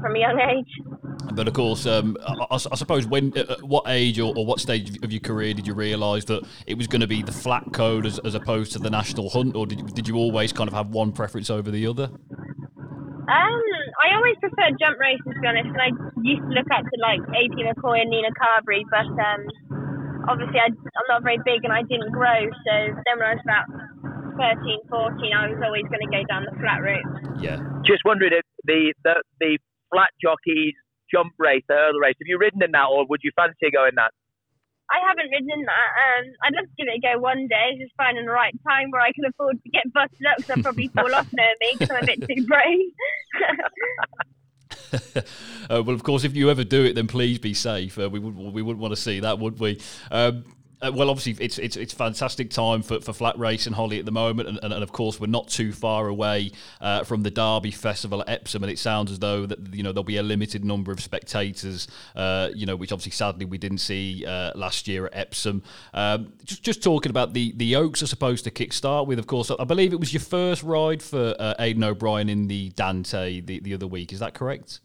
from 0.02 0.16
a 0.16 0.19
young 0.19 0.40
age. 0.40 0.68
But 1.34 1.48
of 1.48 1.54
course, 1.54 1.86
um, 1.86 2.18
I, 2.19 2.46
I, 2.52 2.58
suppose 2.75 3.08
when, 3.08 3.31
uh, 3.38 3.54
at 3.54 3.63
what 3.63 3.86
age 3.88 4.19
or, 4.19 4.36
or, 4.36 4.46
what 4.46 4.60
stage 4.60 4.98
of 5.02 5.12
your 5.12 5.22
career 5.22 5.54
did 5.54 5.66
you 5.66 5.74
realise 5.74 6.25
that 6.25 6.44
it 6.68 6.78
was 6.78 6.88
going 6.88 7.02
to 7.02 7.08
be 7.08 7.22
the 7.22 7.31
flat 7.31 7.63
code 7.72 8.06
as, 8.06 8.19
as 8.19 8.36
opposed 8.36 8.74
to 8.74 8.80
the 8.80 8.90
national 8.90 9.30
hunt, 9.30 9.56
or 9.56 9.66
did, 9.66 9.94
did 9.94 10.08
you 10.08 10.18
always 10.18 10.52
kind 10.52 10.68
of 10.68 10.74
have 10.74 10.90
one 10.90 11.13
preference 11.13 11.50
over 11.50 11.72
the 11.72 11.88
other? 11.88 12.10
Um, 13.31 13.63
I 14.04 14.16
always 14.16 14.36
preferred 14.42 14.75
jump 14.81 15.00
races 15.00 15.24
to 15.24 15.40
be 15.40 15.48
honest, 15.48 15.72
and 15.72 15.80
I 15.80 15.90
used 16.22 16.42
to 16.42 16.52
look 16.52 16.68
up 16.74 16.84
to 16.84 16.96
like 17.00 17.22
AP 17.31 17.56
McCoy 17.64 18.02
and 18.02 18.10
Nina 18.10 18.30
Carberry, 18.36 18.84
but 18.92 19.07
um, 19.07 19.42
obviously 20.28 20.60
I, 20.60 20.68
am 20.68 21.07
not 21.07 21.24
very 21.24 21.40
big 21.46 21.64
and 21.64 21.72
I 21.72 21.84
didn't 21.84 22.12
grow, 22.12 22.50
so 22.66 22.74
then 23.07 23.16
when 23.16 23.28
I 23.28 23.34
was 23.40 23.46
about 23.46 23.66
13, 24.42 24.90
14, 24.90 25.38
I 25.38 25.54
was 25.54 25.62
always 25.62 25.86
going 25.86 26.02
to 26.02 26.10
go 26.10 26.26
down 26.26 26.50
the 26.50 26.57
flat 26.57 26.81
route. 26.81 27.06
Yeah. 27.38 27.62
Just 27.86 28.02
wondering 28.02 28.33
if 28.33 28.45
the, 28.66 28.94
the, 29.06 29.21
the 29.38 29.62
flat 29.94 30.10
jockeys 30.18 30.74
jump 31.14 31.38
race, 31.38 31.62
the 31.69 31.78
hurdle 31.78 32.02
race, 32.02 32.18
have 32.18 32.26
you 32.26 32.42
ridden 32.42 32.66
in 32.66 32.74
that 32.74 32.90
or 32.90 33.06
would 33.06 33.21
you 33.21 33.30
fancy 33.38 33.69
going 33.69 33.94
that? 34.02 34.10
I 34.90 34.98
haven't 35.07 35.30
ridden 35.30 35.52
in 35.54 35.64
that. 35.64 35.90
Um, 35.94 36.26
I'd 36.44 36.54
love 36.57 36.66
to 36.66 36.76
give 36.76 36.90
it 36.90 36.98
a 36.98 37.02
go 37.06 37.21
one 37.21 37.48
day, 37.48 37.78
just 37.80 37.94
finding 37.95 38.26
the 38.26 38.31
right 38.31 38.54
time 38.68 38.90
where 38.90 39.02
I 39.02 39.14
can 39.14 39.24
afford 39.30 39.62
to 39.62 39.69
get 39.69 39.86
busted 39.94 40.26
up 40.26 40.38
because 40.38 40.57
I'll 40.57 40.64
probably 40.64 40.88
fall 40.95 41.14
off 41.14 41.31
near 41.31 41.54
me 41.62 41.78
because 41.78 41.92
I'm 41.92 42.04
a 42.04 42.06
bit 42.06 42.19
too 42.28 42.45
brave. 42.50 42.92
uh, 45.69 45.83
well, 45.83 45.95
of 45.95 46.04
course, 46.04 46.26
if 46.26 46.36
you 46.36 46.50
ever 46.50 46.64
do 46.64 46.83
it, 46.83 46.95
then 46.95 47.07
please 47.07 47.40
be 47.40 47.54
safe. 47.54 47.98
Uh, 47.98 48.10
we 48.10 48.19
would 48.19 48.36
we 48.36 48.62
wouldn't 48.62 48.81
want 48.81 48.92
to 48.92 49.00
see 49.00 49.21
that, 49.21 49.40
would 49.40 49.60
we? 49.60 49.80
Um, 50.10 50.44
uh, 50.81 50.92
well, 50.94 51.09
obviously, 51.09 51.44
it's 51.44 51.57
it's 51.59 51.78
it's 51.78 51.94
fantastic 51.94 52.50
time 52.50 52.81
for, 52.81 53.00
for 53.00 53.14
flat 53.14 53.38
race 53.38 53.68
and 53.68 53.76
Holly 53.76 54.00
at 54.00 54.06
the 54.06 54.11
moment, 54.11 54.50
and, 54.50 54.59
and, 54.64 54.73
and 54.73 54.83
of 54.83 54.92
course, 54.92 55.19
we're 55.19 55.28
not 55.28 55.47
too 55.47 55.71
far 55.71 56.07
away 56.07 56.52
uh, 56.80 57.04
from 57.04 57.23
the 57.23 57.30
Derby 57.30 57.71
Festival 57.71 58.21
at 58.21 58.30
Epsom, 58.30 58.64
and 58.64 58.71
it 58.71 58.80
sounds 58.80 59.11
as 59.11 59.19
though 59.19 59.45
that 59.45 59.73
you 59.73 59.83
know 59.83 59.92
there'll 59.92 60.04
be 60.04 60.18
a 60.18 60.23
limited 60.23 60.66
number 60.66 60.92
of 60.92 61.00
spectators, 61.00 61.88
uh, 62.16 62.50
you 62.56 62.66
know, 62.66 62.76
which 62.76 62.92
obviously 62.92 63.11
sadly 63.11 63.45
we 63.45 63.57
didn't 63.57 63.78
see 63.78 64.26
uh, 64.26 64.52
last 64.56 64.88
year 64.88 65.06
at 65.06 65.16
Epsom. 65.16 65.61
Um, 65.94 66.33
just 66.44 66.64
just 66.64 66.83
talking 66.83 67.09
about 67.09 67.33
the 67.33 67.54
the 67.57 67.76
Oaks 67.76 68.02
are 68.02 68.07
supposed 68.07 68.44
to 68.45 68.52
kick 68.52 68.73
start 68.73 69.07
with, 69.07 69.19
of 69.19 69.28
course, 69.28 69.52
I 69.52 69.64
believe 69.64 69.94
it 69.94 70.00
was 70.00 70.14
your 70.14 70.21
first 70.21 70.64
ride 70.64 71.04
for 71.04 71.35
uh, 71.38 71.54
Aidan 71.59 71.83
O'Brien 71.83 72.30
in 72.30 72.47
the 72.47 72.69
Dante 72.69 73.42
the, 73.42 73.59
the 73.59 73.73
other 73.73 73.88
week. 73.88 74.11
Is 74.11 74.19
that 74.19 74.33
correct? 74.33 74.80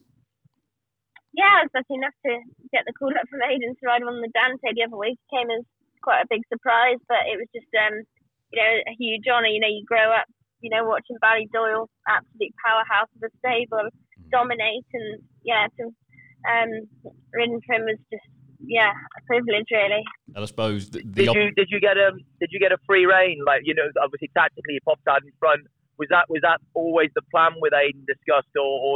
Yeah, 1.32 1.60
I 1.60 1.62
was 1.64 1.70
lucky 1.74 1.94
enough 1.94 2.16
to 2.24 2.32
get 2.72 2.84
the 2.86 2.92
call 2.96 3.12
up 3.12 3.28
from 3.28 3.40
Aidan 3.44 3.76
to 3.76 3.86
ride 3.86 4.02
on 4.02 4.20
the 4.20 4.32
Dante 4.32 4.72
the 4.72 4.84
other 4.84 4.96
week. 4.96 5.18
Came 5.28 5.50
as 5.50 5.64
quite 6.06 6.22
a 6.22 6.30
big 6.30 6.46
surprise, 6.46 7.02
but 7.10 7.26
it 7.26 7.34
was 7.34 7.50
just 7.50 7.66
um, 7.74 8.06
you 8.54 8.56
know 8.62 8.72
a 8.86 8.94
huge 8.94 9.26
honour. 9.26 9.50
You 9.50 9.58
know, 9.58 9.72
you 9.74 9.82
grow 9.82 10.14
up, 10.14 10.30
you 10.62 10.70
know, 10.70 10.86
watching 10.86 11.18
Barry 11.18 11.50
Ballydoyle, 11.50 11.90
absolute 12.06 12.54
powerhouse 12.62 13.10
of 13.18 13.26
the 13.26 13.30
stable, 13.42 13.90
mm. 13.90 14.30
dominate, 14.30 14.86
and 14.94 15.18
yeah, 15.42 15.66
to 15.82 15.90
um, 16.46 16.70
ridden 17.34 17.58
for 17.66 17.74
him 17.74 17.90
was 17.90 17.98
just 18.14 18.30
yeah 18.62 18.94
a 18.94 19.20
privilege 19.26 19.66
really. 19.74 20.06
And 20.34 20.42
I 20.42 20.46
suppose 20.46 20.88
the, 20.94 21.02
the 21.02 21.26
did 21.26 21.34
you 21.34 21.50
did 21.58 21.68
you 21.74 21.80
get 21.82 21.98
a 21.98 22.14
did 22.38 22.54
you 22.54 22.62
get 22.62 22.70
a 22.70 22.78
free 22.86 23.04
rein? 23.04 23.42
Like 23.42 23.66
you 23.66 23.74
know, 23.74 23.90
obviously 23.98 24.30
tactically 24.30 24.78
you 24.78 24.84
popped 24.86 25.10
out 25.10 25.26
in 25.26 25.34
front. 25.42 25.66
Was 25.98 26.06
that 26.14 26.30
was 26.30 26.40
that 26.46 26.62
always 26.74 27.10
the 27.18 27.22
plan 27.34 27.58
with 27.58 27.72
Aidan 27.72 28.04
discussed, 28.06 28.52
or, 28.54 28.62
or 28.62 28.94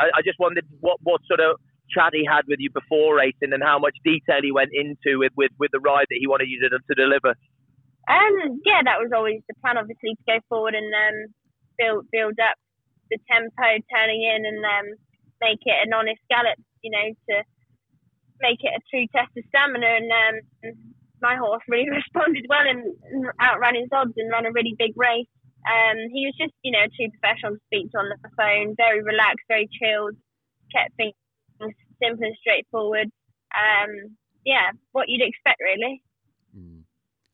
I, 0.00 0.18
I 0.18 0.20
just 0.24 0.38
wondered 0.40 0.64
what 0.80 0.96
what 1.02 1.20
sort 1.28 1.40
of 1.40 1.60
chat 1.92 2.12
he 2.12 2.24
had 2.24 2.42
with 2.48 2.58
you 2.58 2.70
before 2.72 3.16
racing 3.16 3.52
and 3.52 3.62
how 3.62 3.78
much 3.78 3.96
detail 4.04 4.40
he 4.42 4.52
went 4.52 4.70
into 4.72 5.18
with, 5.18 5.32
with, 5.36 5.52
with 5.58 5.70
the 5.72 5.80
ride 5.80 6.08
that 6.08 6.18
he 6.18 6.26
wanted 6.26 6.48
you 6.48 6.60
to, 6.64 6.68
to 6.72 6.94
deliver? 6.96 7.36
Um, 8.10 8.58
yeah, 8.66 8.82
that 8.82 8.98
was 8.98 9.12
always 9.14 9.44
the 9.46 9.54
plan, 9.62 9.78
obviously, 9.78 10.16
to 10.16 10.24
go 10.26 10.38
forward 10.48 10.74
and 10.74 10.90
um, 10.90 11.18
build 11.78 12.10
build 12.10 12.34
up 12.42 12.58
the 13.10 13.18
tempo, 13.30 13.78
turning 13.94 14.26
in, 14.26 14.42
and 14.42 14.58
um, 14.64 14.86
make 15.40 15.62
it 15.62 15.78
an 15.86 15.94
honest 15.94 16.20
gallop. 16.26 16.58
You 16.82 16.90
know, 16.90 17.06
to 17.30 17.34
make 18.42 18.58
it 18.66 18.74
a 18.74 18.82
true 18.90 19.06
test 19.14 19.30
of 19.38 19.46
stamina. 19.48 19.86
And 19.86 20.10
um, 20.10 20.36
my 21.22 21.38
horse 21.38 21.62
really 21.70 21.88
responded 22.02 22.44
well 22.50 22.66
and 22.66 22.82
outran 23.40 23.78
his 23.78 23.88
odds 23.94 24.18
and 24.18 24.28
ran 24.28 24.50
a 24.50 24.52
really 24.52 24.74
big 24.76 24.92
race. 24.98 25.30
Um, 25.62 26.10
he 26.10 26.26
was 26.26 26.34
just, 26.34 26.52
you 26.66 26.74
know, 26.74 26.82
a 26.82 26.90
true 26.90 27.06
professional 27.14 27.54
to 27.54 27.62
speak 27.70 27.94
to 27.94 28.02
on 28.02 28.10
the 28.10 28.18
phone, 28.34 28.74
very 28.74 28.98
relaxed, 28.98 29.46
very 29.46 29.70
chilled, 29.70 30.18
kept 30.74 30.90
things 30.98 31.14
simple 32.02 32.24
and 32.24 32.36
straightforward. 32.40 33.10
Um, 33.54 34.16
yeah, 34.44 34.70
what 34.92 35.08
you'd 35.08 35.26
expect, 35.26 35.60
really. 35.60 36.02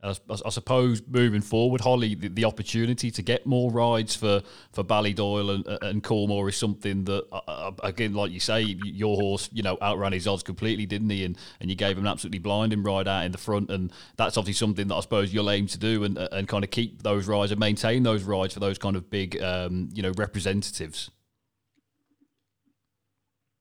I, 0.00 0.14
I, 0.30 0.50
suppose 0.50 1.02
moving 1.08 1.40
forward, 1.40 1.80
Holly, 1.80 2.14
the, 2.14 2.28
the, 2.28 2.44
opportunity 2.44 3.10
to 3.10 3.20
get 3.20 3.46
more 3.46 3.72
rides 3.72 4.14
for, 4.14 4.42
for 4.70 4.84
Ballydoyle 4.84 5.56
and, 5.56 5.82
and 5.82 6.04
Coolmore 6.04 6.48
is 6.48 6.56
something 6.56 7.04
that, 7.04 7.26
uh, 7.32 7.40
uh, 7.48 7.72
again, 7.82 8.14
like 8.14 8.30
you 8.30 8.38
say, 8.38 8.60
your 8.62 9.16
horse, 9.16 9.50
you 9.52 9.64
know, 9.64 9.76
outran 9.82 10.12
his 10.12 10.28
odds 10.28 10.44
completely, 10.44 10.86
didn't 10.86 11.10
he? 11.10 11.24
And 11.24 11.36
and 11.60 11.68
you 11.68 11.74
gave 11.74 11.98
him 11.98 12.04
an 12.04 12.10
absolutely 12.10 12.38
blinding 12.38 12.84
ride 12.84 13.08
out 13.08 13.24
in 13.24 13.32
the 13.32 13.38
front, 13.38 13.70
and 13.70 13.92
that's 14.16 14.36
obviously 14.36 14.58
something 14.66 14.86
that 14.86 14.94
I 14.94 15.00
suppose 15.00 15.34
you'll 15.34 15.50
aim 15.50 15.66
to 15.66 15.78
do 15.78 16.04
and 16.04 16.16
and 16.16 16.46
kind 16.46 16.62
of 16.62 16.70
keep 16.70 17.02
those 17.02 17.26
rides 17.26 17.50
and 17.50 17.58
maintain 17.58 18.04
those 18.04 18.22
rides 18.22 18.54
for 18.54 18.60
those 18.60 18.78
kind 18.78 18.94
of 18.94 19.10
big, 19.10 19.42
um, 19.42 19.88
you 19.92 20.02
know, 20.02 20.12
representatives. 20.16 21.10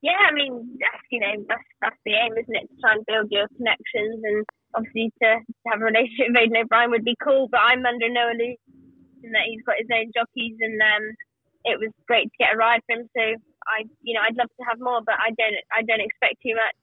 Yeah, 0.02 0.18
I 0.30 0.34
mean, 0.34 0.78
that's 0.80 1.04
you 1.12 1.20
know, 1.20 1.34
that's 1.50 1.70
that's 1.82 2.02
the 2.06 2.14
aim, 2.14 2.34
isn't 2.38 2.56
it? 2.56 2.70
To 2.70 2.76
try 2.82 2.94
and 2.94 3.06
build 3.06 3.32
your 3.32 3.48
connections 3.58 4.22
and 4.24 4.46
obviously 4.76 5.12
to, 5.24 5.30
to 5.42 5.66
have 5.74 5.82
a 5.82 5.86
relationship 5.90 6.30
with 6.30 6.38
Aidan 6.38 6.64
O'Brien 6.64 6.92
would 6.92 7.06
be 7.06 7.18
cool, 7.24 7.48
but 7.50 7.62
I'm 7.66 7.86
under 7.86 8.10
no 8.10 8.30
illusion 8.30 8.62
that 9.34 9.50
he's 9.50 9.66
got 9.66 9.82
his 9.82 9.90
own 9.92 10.14
jockeys, 10.14 10.58
and 10.62 10.78
um, 10.82 11.04
it 11.66 11.80
was 11.82 11.92
great 12.08 12.30
to 12.30 12.38
get 12.40 12.54
a 12.54 12.58
ride 12.58 12.82
for 12.86 12.96
him. 12.96 13.10
So 13.18 13.24
I, 13.68 13.90
you 14.06 14.14
know, 14.14 14.22
I'd 14.22 14.38
love 14.38 14.54
to 14.54 14.66
have 14.70 14.80
more, 14.80 15.02
but 15.06 15.18
I 15.18 15.34
don't, 15.34 15.58
I 15.74 15.82
don't 15.82 16.06
expect 16.06 16.40
too 16.46 16.56
much. 16.56 16.78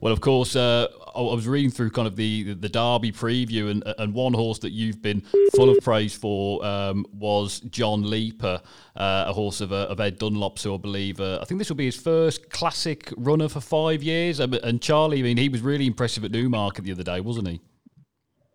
Well, 0.00 0.12
of 0.12 0.20
course, 0.20 0.54
uh, 0.54 0.86
I 1.14 1.20
was 1.20 1.48
reading 1.48 1.70
through 1.70 1.90
kind 1.90 2.06
of 2.06 2.14
the, 2.16 2.54
the 2.54 2.68
Derby 2.68 3.10
preview, 3.10 3.70
and 3.70 3.82
and 3.98 4.14
one 4.14 4.32
horse 4.32 4.60
that 4.60 4.70
you've 4.70 5.02
been 5.02 5.22
full 5.54 5.70
of 5.70 5.78
praise 5.82 6.14
for 6.14 6.64
um, 6.64 7.04
was 7.12 7.60
John 7.60 8.08
Leeper, 8.08 8.60
uh, 8.96 9.24
a 9.26 9.32
horse 9.32 9.60
of, 9.60 9.72
uh, 9.72 9.86
of 9.88 10.00
Ed 10.00 10.18
Dunlop's, 10.18 10.62
who 10.62 10.74
I 10.74 10.78
believe 10.78 11.20
uh, 11.20 11.40
I 11.42 11.44
think 11.44 11.58
this 11.58 11.68
will 11.68 11.76
be 11.76 11.86
his 11.86 11.96
first 11.96 12.50
classic 12.50 13.12
runner 13.16 13.48
for 13.48 13.60
five 13.60 14.02
years. 14.02 14.40
Um, 14.40 14.54
and 14.54 14.80
Charlie, 14.80 15.18
I 15.18 15.22
mean, 15.22 15.36
he 15.36 15.48
was 15.48 15.60
really 15.60 15.86
impressive 15.86 16.24
at 16.24 16.30
Newmarket 16.30 16.84
the 16.84 16.92
other 16.92 17.02
day, 17.02 17.20
wasn't 17.20 17.48
he? 17.48 17.60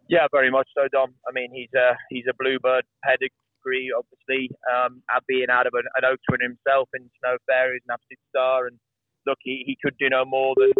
Yeah, 0.09 0.27
very 0.31 0.51
much 0.51 0.67
so, 0.75 0.87
Dom. 0.91 1.13
I 1.27 1.31
mean, 1.33 1.49
he's 1.53 1.73
a 1.75 1.97
he's 2.09 2.25
a 2.29 2.33
bluebird 2.37 2.85
pedigree, 3.03 3.89
obviously, 3.97 4.49
um, 4.71 5.01
being 5.27 5.47
out 5.49 5.67
of 5.67 5.73
an, 5.73 5.83
an 6.01 6.15
winner 6.29 6.43
himself 6.43 6.89
in 6.93 7.09
Snow 7.19 7.37
Fairy's, 7.47 7.81
an 7.87 7.93
absolute 7.93 8.19
star, 8.29 8.67
and 8.67 8.77
look, 9.25 9.37
he, 9.41 9.63
he 9.65 9.77
could 9.83 9.95
do 9.99 10.09
no 10.09 10.25
more 10.25 10.53
than 10.57 10.71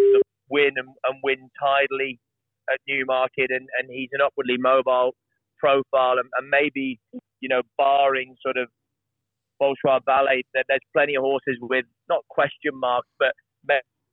win 0.50 0.72
and, 0.76 0.90
and 1.08 1.20
win 1.24 1.50
tidily 1.62 2.20
at 2.72 2.80
Newmarket, 2.88 3.50
and, 3.50 3.68
and 3.80 3.90
he's 3.90 4.10
an 4.14 4.22
upwardly 4.26 4.58
mobile 4.58 5.14
profile, 5.60 6.18
and, 6.20 6.30
and 6.38 6.50
maybe, 6.50 7.00
you 7.40 7.50
know, 7.50 7.62
barring 7.78 8.36
sort 8.42 8.58
of 8.58 8.68
Bolshoi 9.62 10.04
Ballet, 10.06 10.44
there's 10.54 10.88
plenty 10.96 11.16
of 11.16 11.22
horses 11.22 11.58
with 11.62 11.86
not 12.10 12.24
question 12.30 12.74
marks, 12.74 13.08
but 13.20 13.34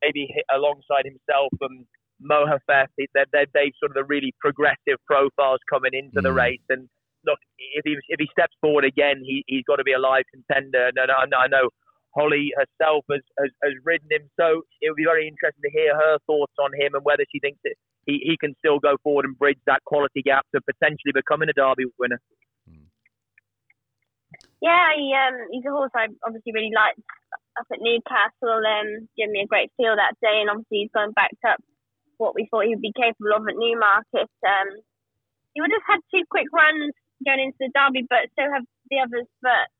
maybe 0.02 0.28
alongside 0.54 1.04
himself 1.04 1.50
and 1.60 1.84
Mohaafeth, 2.20 2.88
they 2.96 3.72
sort 3.80 3.90
of 3.90 3.94
the 3.94 4.04
really 4.04 4.34
progressive 4.40 4.98
profiles 5.06 5.60
coming 5.68 5.92
into 5.94 6.20
mm. 6.20 6.22
the 6.22 6.32
race. 6.32 6.60
And 6.68 6.88
look, 7.26 7.38
if 7.58 7.82
he 7.84 7.96
if 8.08 8.20
he 8.20 8.28
steps 8.30 8.54
forward 8.60 8.84
again, 8.84 9.22
he 9.24 9.42
he's 9.46 9.64
got 9.66 9.76
to 9.76 9.84
be 9.84 9.92
a 9.92 9.98
live 9.98 10.24
contender. 10.32 10.88
And 10.88 10.98
I, 10.98 11.44
I 11.44 11.48
know 11.48 11.70
Holly 12.14 12.52
herself 12.56 13.04
has, 13.10 13.22
has, 13.38 13.50
has 13.62 13.74
ridden 13.84 14.08
him. 14.10 14.28
So 14.38 14.62
it 14.80 14.90
would 14.90 14.96
be 14.98 15.04
very 15.04 15.28
interesting 15.28 15.62
to 15.62 15.70
hear 15.70 15.94
her 15.94 16.18
thoughts 16.26 16.54
on 16.58 16.70
him 16.74 16.94
and 16.94 17.04
whether 17.04 17.24
she 17.30 17.40
thinks 17.40 17.60
that 17.64 17.74
he, 18.06 18.20
he 18.22 18.36
can 18.36 18.54
still 18.58 18.78
go 18.78 18.96
forward 19.02 19.24
and 19.24 19.38
bridge 19.38 19.60
that 19.66 19.84
quality 19.84 20.22
gap 20.22 20.46
to 20.54 20.60
potentially 20.60 21.12
becoming 21.14 21.48
a 21.48 21.54
Derby 21.54 21.86
winner. 21.98 22.20
Yeah, 24.60 24.92
he, 24.92 25.14
um, 25.16 25.48
he's 25.50 25.64
a 25.64 25.72
horse 25.72 25.92
I 25.96 26.12
obviously 26.20 26.52
really 26.52 26.72
liked 26.74 27.00
up 27.58 27.66
at 27.72 27.80
Newcastle. 27.80 28.60
Um, 28.60 29.08
gave 29.16 29.32
me 29.32 29.40
a 29.40 29.48
great 29.48 29.72
feel 29.76 29.96
that 29.96 30.20
day, 30.20 30.44
and 30.44 30.50
obviously 30.52 30.84
he's 30.84 30.94
gone 30.94 31.12
back 31.16 31.32
up 31.48 31.56
what 32.20 32.36
we 32.36 32.46
thought 32.50 32.68
he 32.68 32.76
would 32.76 32.84
be 32.84 32.92
capable 32.92 33.32
of 33.32 33.48
at 33.48 33.56
Newmarket. 33.56 34.28
Um, 34.44 34.70
he 35.56 35.64
would 35.64 35.72
have 35.72 35.88
had 35.88 36.04
two 36.12 36.28
quick 36.28 36.46
runs 36.52 36.92
going 37.24 37.40
into 37.40 37.56
the 37.58 37.72
Derby, 37.72 38.04
but 38.04 38.28
so 38.36 38.44
have 38.52 38.68
the 38.92 39.00
others. 39.00 39.28
But 39.40 39.72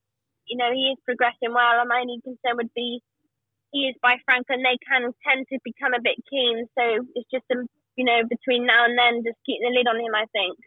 you 0.50 0.58
know, 0.58 0.74
he 0.74 0.90
is 0.90 0.98
progressing 1.06 1.54
well. 1.54 1.78
And 1.78 1.88
my 1.88 2.02
only 2.02 2.18
concern 2.20 2.58
would 2.58 2.74
be 2.74 2.98
he 3.70 3.86
is 3.86 3.96
by 4.02 4.18
Frankel. 4.26 4.58
They 4.58 4.76
can 4.82 5.14
tend 5.22 5.46
to 5.48 5.56
become 5.62 5.94
a 5.94 6.02
bit 6.02 6.18
keen. 6.26 6.66
So 6.74 7.06
it's 7.14 7.30
just, 7.30 7.46
a, 7.54 7.62
you 7.94 8.04
know, 8.04 8.26
between 8.26 8.66
now 8.66 8.84
and 8.84 8.98
then, 8.98 9.22
just 9.22 9.38
keeping 9.46 9.62
the 9.62 9.72
lid 9.72 9.86
on 9.86 10.02
him, 10.02 10.10
I 10.10 10.26
think, 10.34 10.58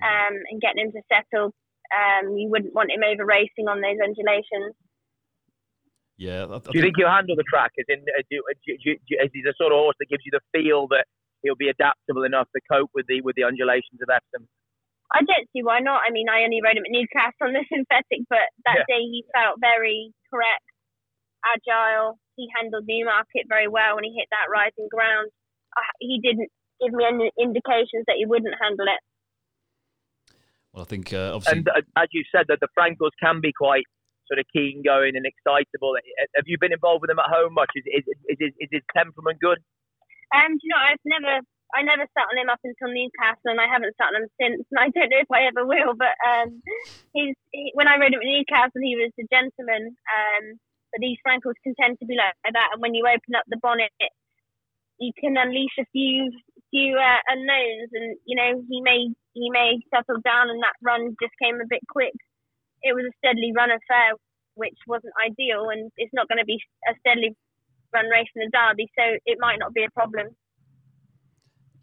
um, 0.00 0.34
and 0.48 0.60
getting 0.60 0.88
him 0.88 0.92
to 0.96 1.02
settle. 1.12 1.52
Um, 1.92 2.36
you 2.36 2.48
wouldn't 2.48 2.72
want 2.72 2.92
him 2.92 3.04
over 3.04 3.24
racing 3.24 3.68
on 3.68 3.84
those 3.84 4.00
undulations. 4.00 4.72
Yeah. 6.16 6.48
I, 6.48 6.56
I 6.56 6.72
do 6.72 6.80
you 6.80 6.82
think 6.82 6.96
he'll 6.96 7.12
handle 7.12 7.36
the 7.36 7.48
track? 7.48 7.72
As 7.78 7.86
in, 7.88 8.00
uh, 8.00 8.24
do, 8.32 8.40
do, 8.64 8.96
do, 8.96 9.12
is 9.20 9.30
he 9.32 9.44
the 9.44 9.54
sort 9.60 9.72
of 9.72 9.78
horse 9.78 9.96
that 10.00 10.08
gives 10.08 10.24
you 10.24 10.32
the 10.32 10.44
feel 10.52 10.88
that 10.88 11.04
he'll 11.42 11.56
be 11.56 11.68
adaptable 11.68 12.24
enough 12.24 12.48
to 12.56 12.60
cope 12.64 12.90
with 12.94 13.06
the 13.06 13.20
with 13.20 13.36
the 13.36 13.44
undulations 13.44 14.00
of 14.02 14.08
Epsom? 14.08 14.48
I 15.08 15.24
don't 15.24 15.48
see 15.56 15.64
why 15.64 15.80
not. 15.80 16.04
I 16.04 16.12
mean, 16.12 16.28
I 16.28 16.44
only 16.44 16.60
rode 16.60 16.76
him 16.76 16.84
at 16.84 16.92
Newcastle 16.92 17.48
on 17.48 17.56
the 17.56 17.64
synthetic, 17.64 18.26
but 18.32 18.44
that 18.68 18.84
yeah. 18.84 18.88
day 18.88 19.02
he 19.08 19.24
felt 19.32 19.56
very 19.60 20.12
correct, 20.28 20.68
agile. 21.44 22.20
He 22.36 22.46
handled 22.54 22.84
Newmarket 22.86 23.48
very 23.48 23.68
well 23.68 23.96
when 23.96 24.04
he 24.04 24.14
hit 24.14 24.28
that 24.30 24.52
rising 24.52 24.86
ground. 24.92 25.32
he 25.98 26.20
didn't 26.22 26.52
give 26.78 26.92
me 26.94 27.04
any 27.04 27.32
indications 27.38 28.06
that 28.06 28.20
he 28.20 28.26
wouldn't 28.26 28.54
handle 28.60 28.86
it. 28.86 29.02
Well, 30.72 30.84
I 30.84 30.86
think 30.86 31.12
uh, 31.12 31.34
obviously, 31.34 31.64
and 31.64 31.68
uh, 31.68 31.82
as 31.96 32.08
you 32.12 32.22
said, 32.30 32.46
that 32.48 32.60
the 32.60 32.68
Frankels 32.76 33.16
can 33.18 33.40
be 33.40 33.52
quite 33.52 33.88
sort 34.28 34.38
of 34.38 34.46
keen 34.52 34.84
going 34.84 35.16
and 35.16 35.24
excitable. 35.24 35.96
Have 36.36 36.44
you 36.46 36.60
been 36.60 36.72
involved 36.72 37.00
with 37.00 37.08
them 37.08 37.18
at 37.18 37.32
home 37.32 37.54
much? 37.54 37.72
Is 37.74 37.84
is 37.88 38.04
is, 38.28 38.38
is, 38.38 38.52
is 38.60 38.70
his 38.70 38.84
temperament 38.94 39.40
good? 39.40 39.58
Um, 40.36 40.60
you 40.60 40.68
know, 40.68 40.76
I've 40.76 41.02
never 41.08 41.40
I 41.76 41.84
never 41.84 42.08
sat 42.16 42.28
on 42.32 42.40
him 42.40 42.48
up 42.48 42.62
until 42.64 42.88
Newcastle, 42.88 43.52
and 43.52 43.60
I 43.60 43.68
haven't 43.68 43.96
sat 44.00 44.12
on 44.12 44.24
him 44.24 44.30
since. 44.40 44.64
And 44.72 44.80
I 44.80 44.88
don't 44.88 45.12
know 45.12 45.24
if 45.24 45.32
I 45.32 45.48
ever 45.48 45.68
will. 45.68 45.92
But 45.92 46.16
um, 46.24 46.62
he's 47.12 47.36
he, 47.52 47.72
when 47.74 47.88
I 47.88 48.00
rode 48.00 48.14
him 48.14 48.24
at 48.24 48.32
Newcastle, 48.32 48.80
he 48.80 48.96
was 48.96 49.12
a 49.20 49.28
gentleman. 49.28 49.92
Um, 49.92 50.44
but 50.92 51.04
these 51.04 51.20
Frankels 51.20 51.60
can 51.60 51.76
tend 51.76 52.00
to 52.00 52.08
be 52.08 52.16
like 52.16 52.32
that, 52.48 52.72
and 52.72 52.80
when 52.80 52.96
you 52.96 53.04
open 53.04 53.36
up 53.36 53.44
the 53.48 53.60
bonnet, 53.60 53.92
you 54.98 55.12
can 55.20 55.36
unleash 55.36 55.76
a 55.78 55.86
few 55.92 56.32
few 56.72 56.96
uh, 56.96 57.20
unknowns. 57.28 57.92
And 57.92 58.16
you 58.24 58.36
know, 58.36 58.64
he 58.64 58.80
may 58.80 59.12
he 59.36 59.50
may 59.52 59.78
settle 59.92 60.20
down, 60.24 60.48
and 60.48 60.62
that 60.64 60.80
run 60.80 61.16
just 61.20 61.36
came 61.36 61.60
a 61.60 61.68
bit 61.68 61.84
quick. 61.92 62.16
It 62.80 62.94
was 62.94 63.04
a 63.04 63.18
steadily 63.20 63.52
run 63.52 63.70
affair, 63.70 64.16
which 64.54 64.78
wasn't 64.86 65.14
ideal, 65.20 65.68
and 65.68 65.92
it's 65.96 66.14
not 66.14 66.28
going 66.28 66.40
to 66.40 66.48
be 66.48 66.60
a 66.88 66.96
steadily 67.04 67.36
run 67.92 68.06
race 68.08 68.28
in 68.36 68.44
the 68.44 68.52
Derby, 68.52 68.88
so 68.96 69.04
it 69.24 69.38
might 69.40 69.58
not 69.58 69.74
be 69.74 69.84
a 69.84 69.90
problem. 69.90 70.32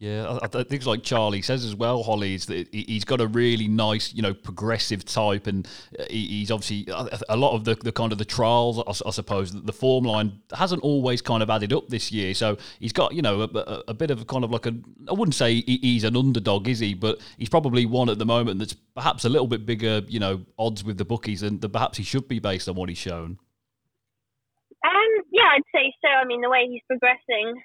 Yeah, 0.06 0.38
I, 0.40 0.60
I 0.60 0.80
like 0.86 1.02
Charlie 1.02 1.42
says 1.42 1.66
as 1.66 1.74
well, 1.74 2.04
Holly, 2.04 2.36
is 2.36 2.46
that 2.46 2.68
he's 2.72 3.04
got 3.04 3.22
a 3.22 3.28
really 3.28 3.68
nice, 3.68 4.14
you 4.14 4.22
know, 4.22 4.36
progressive 4.36 5.04
type, 5.04 5.48
and 5.48 5.68
uh, 5.98 6.04
he's 6.12 6.52
obviously 6.52 6.86
a 7.28 7.36
lot 7.36 7.56
of 7.56 7.64
the, 7.64 7.74
the 7.74 7.92
kind 7.92 8.12
of 8.12 8.20
the 8.20 8.26
trials, 8.26 8.78
I, 8.78 9.08
I 9.08 9.10
suppose, 9.10 9.52
the 9.52 9.74
form 9.74 10.04
line 10.04 10.42
hasn't 10.56 10.84
always 10.84 11.24
kind 11.24 11.42
of 11.42 11.50
added 11.50 11.74
up 11.74 11.88
this 11.88 12.12
year. 12.12 12.36
So 12.36 12.56
he's 12.80 12.94
got, 12.94 13.16
you 13.16 13.24
know, 13.24 13.42
a, 13.42 13.84
a 13.88 13.94
bit 13.96 14.12
of 14.12 14.22
a 14.22 14.26
kind 14.26 14.44
of 14.44 14.52
like 14.52 14.68
a, 14.68 14.76
I 15.10 15.14
wouldn't 15.14 15.34
say 15.34 15.62
he's 15.62 16.04
an 16.04 16.16
underdog, 16.16 16.68
is 16.68 16.78
he? 16.78 16.94
But 16.94 17.20
he's 17.40 17.50
probably 17.50 17.88
one 17.88 18.08
at 18.08 18.20
the 18.20 18.28
moment 18.28 18.60
that's 18.60 18.74
perhaps 18.74 19.26
a 19.26 19.30
little 19.30 19.48
bit 19.48 19.66
bigger, 19.66 20.04
you 20.08 20.20
know, 20.20 20.46
odds 20.60 20.84
with 20.84 21.00
the 21.00 21.06
bookies 21.06 21.42
than, 21.42 21.60
than 21.62 21.72
perhaps 21.72 21.98
he 21.98 22.04
should 22.04 22.28
be 22.28 22.38
based 22.38 22.70
on 22.70 22.76
what 22.76 22.90
he's 22.90 23.00
shown. 23.00 23.40
Um, 24.86 25.24
yeah, 25.32 25.50
I'd 25.56 25.64
say 25.74 25.92
so. 26.00 26.10
I 26.10 26.26
mean, 26.26 26.42
the 26.42 26.50
way 26.52 26.68
he's 26.70 26.84
progressing 26.88 27.64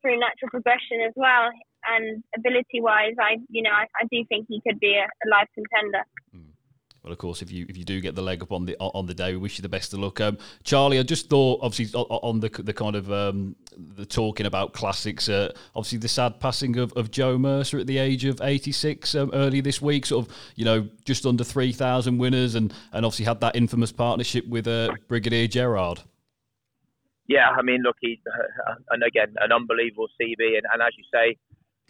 through 0.00 0.18
natural 0.18 0.50
progression 0.50 1.00
as 1.06 1.12
well. 1.16 1.50
And 1.86 2.22
ability 2.36 2.80
wise, 2.80 3.14
I 3.20 3.36
you 3.50 3.62
know 3.62 3.70
I, 3.70 3.84
I 4.00 4.06
do 4.10 4.24
think 4.28 4.46
he 4.48 4.60
could 4.66 4.80
be 4.80 4.94
a, 4.94 5.04
a 5.04 5.26
live 5.30 5.48
contender. 5.54 6.04
Mm. 6.34 6.54
Well, 7.04 7.12
of 7.12 7.18
course, 7.18 7.42
if 7.42 7.52
you 7.52 7.66
if 7.68 7.76
you 7.76 7.84
do 7.84 8.00
get 8.00 8.14
the 8.14 8.22
leg 8.22 8.42
up 8.42 8.50
on 8.50 8.64
the 8.64 8.78
on 8.78 9.04
the 9.04 9.12
day, 9.12 9.32
we 9.32 9.36
wish 9.36 9.58
you 9.58 9.62
the 9.62 9.68
best 9.68 9.92
of 9.92 9.98
luck. 9.98 10.22
Um, 10.22 10.38
Charlie, 10.62 10.98
I 10.98 11.02
just 11.02 11.28
thought, 11.28 11.60
obviously, 11.62 11.94
on 11.98 12.40
the 12.40 12.48
the 12.48 12.72
kind 12.72 12.96
of 12.96 13.12
um, 13.12 13.56
the 13.76 14.06
talking 14.06 14.46
about 14.46 14.72
classics. 14.72 15.28
Uh, 15.28 15.52
obviously, 15.76 15.98
the 15.98 16.08
sad 16.08 16.40
passing 16.40 16.78
of, 16.78 16.94
of 16.94 17.10
Joe 17.10 17.36
Mercer 17.36 17.78
at 17.78 17.86
the 17.86 17.98
age 17.98 18.24
of 18.24 18.40
eighty 18.40 18.72
six 18.72 19.14
um, 19.14 19.30
early 19.34 19.60
this 19.60 19.82
week. 19.82 20.06
Sort 20.06 20.26
of, 20.26 20.34
you 20.56 20.64
know, 20.64 20.88
just 21.04 21.26
under 21.26 21.44
three 21.44 21.72
thousand 21.72 22.16
winners, 22.16 22.54
and 22.54 22.72
and 22.94 23.04
obviously 23.04 23.26
had 23.26 23.40
that 23.40 23.54
infamous 23.54 23.92
partnership 23.92 24.48
with 24.48 24.66
uh, 24.66 24.94
Brigadier 25.06 25.46
Gerard. 25.46 26.00
Yeah, 27.26 27.48
I 27.56 27.62
mean, 27.62 27.82
look, 27.82 27.96
he's 28.00 28.18
uh, 28.28 28.74
and 28.90 29.02
again 29.02 29.34
an 29.40 29.52
unbelievable 29.52 30.08
CV, 30.20 30.56
and, 30.56 30.66
and 30.72 30.82
as 30.82 30.92
you 30.96 31.04
say, 31.12 31.36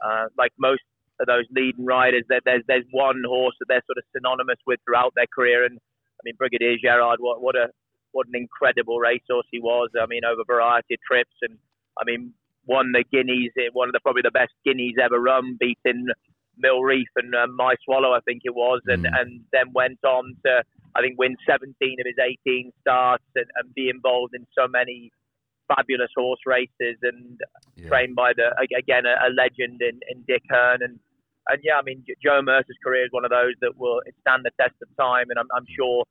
uh, 0.05 0.27
like 0.39 0.53
most 0.59 0.83
of 1.21 1.27
those 1.27 1.45
leading 1.51 1.85
riders, 1.85 2.25
there, 2.29 2.41
there's 2.45 2.63
there's 2.69 2.87
one 2.93 3.23
horse 3.27 3.55
that 3.61 3.67
they're 3.69 3.85
sort 3.87 3.99
of 3.99 4.05
synonymous 4.15 4.59
with 4.67 4.81
throughout 4.85 5.13
their 5.17 5.27
career, 5.33 5.65
and 5.65 5.79
I 5.79 6.21
mean 6.25 6.35
Brigadier 6.39 6.77
Gerard, 6.83 7.19
what 7.21 7.43
what 7.43 7.57
a 7.57 7.69
what 8.13 8.29
an 8.29 8.37
incredible 8.37 9.01
racehorse 9.01 9.47
he 9.51 9.61
was. 9.61 9.91
I 10.01 10.07
mean, 10.07 10.25
over 10.25 10.43
a 10.43 10.45
variety 10.45 10.95
of 10.95 11.01
trips, 11.07 11.35
and 11.43 11.59
I 11.99 12.05
mean 12.05 12.33
won 12.67 12.93
the 12.93 13.05
Guineas, 13.13 13.53
one 13.73 13.89
of 13.89 13.93
the 13.93 14.01
probably 14.01 14.23
the 14.23 14.31
best 14.31 14.53
Guineas 14.65 14.97
ever 15.03 15.21
run, 15.21 15.59
beating 15.61 16.07
Mill 16.57 16.81
Reef 16.81 17.09
and 17.17 17.35
uh, 17.35 17.47
My 17.49 17.75
Swallow, 17.85 18.13
I 18.13 18.21
think 18.21 18.43
it 18.45 18.55
was, 18.55 18.81
and 18.87 19.05
mm. 19.05 19.21
and 19.21 19.41
then 19.53 19.73
went 19.75 19.99
on 20.05 20.37
to 20.47 20.63
I 20.95 21.01
think 21.01 21.19
win 21.19 21.37
17 21.49 21.75
of 21.99 22.07
his 22.07 22.17
18 22.47 22.73
starts 22.81 23.25
and, 23.35 23.47
and 23.57 23.75
be 23.75 23.89
involved 23.89 24.35
in 24.35 24.47
so 24.57 24.69
many 24.69 25.11
fabulous 25.69 26.11
horse 26.17 26.41
races 26.47 26.99
and 27.03 27.41
yeah. 27.77 27.89
trained 27.89 28.15
by 28.15 28.33
the 28.37 28.53
again 28.77 29.05
a, 29.07 29.29
a 29.29 29.31
legend 29.33 29.81
in, 29.81 30.01
in 30.11 30.23
Dick 30.27 30.43
Hern 30.49 30.83
and 30.83 30.99
and 31.49 31.61
yeah, 31.63 31.77
I 31.77 31.83
mean 31.83 32.05
Joe 32.23 32.41
Mercer's 32.43 32.79
career 32.83 33.05
is 33.05 33.13
one 33.13 33.25
of 33.25 33.31
those 33.31 33.55
that 33.61 33.77
will 33.77 34.01
stand 34.21 34.45
the 34.45 34.53
test 34.61 34.77
of 34.81 34.89
time, 34.97 35.29
and 35.29 35.39
I'm, 35.39 35.49
I'm 35.55 35.67
sure 35.77 36.05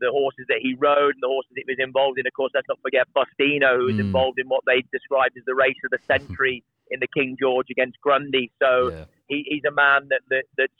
the 0.00 0.10
horses 0.10 0.44
that 0.48 0.58
he 0.60 0.74
rode 0.74 1.16
and 1.16 1.22
the 1.22 1.28
horses 1.28 1.52
he 1.56 1.64
was 1.66 1.78
involved 1.78 2.18
in. 2.18 2.26
Of 2.26 2.34
course, 2.34 2.52
let's 2.54 2.68
not 2.68 2.78
forget 2.82 3.08
Bustino, 3.16 3.78
who 3.78 3.86
was 3.86 3.96
mm. 3.96 4.12
involved 4.12 4.38
in 4.38 4.48
what 4.48 4.60
they 4.66 4.84
described 4.92 5.38
as 5.38 5.44
the 5.46 5.54
race 5.54 5.78
of 5.84 5.90
the 5.90 6.02
century 6.10 6.62
in 6.90 7.00
the 7.00 7.08
King 7.08 7.36
George 7.40 7.68
against 7.70 8.00
Grundy. 8.00 8.52
So 8.60 8.90
yeah. 8.90 9.04
he, 9.28 9.46
he's 9.48 9.64
a 9.66 9.72
man 9.72 10.08
that, 10.10 10.20
that 10.28 10.44
that's 10.58 10.72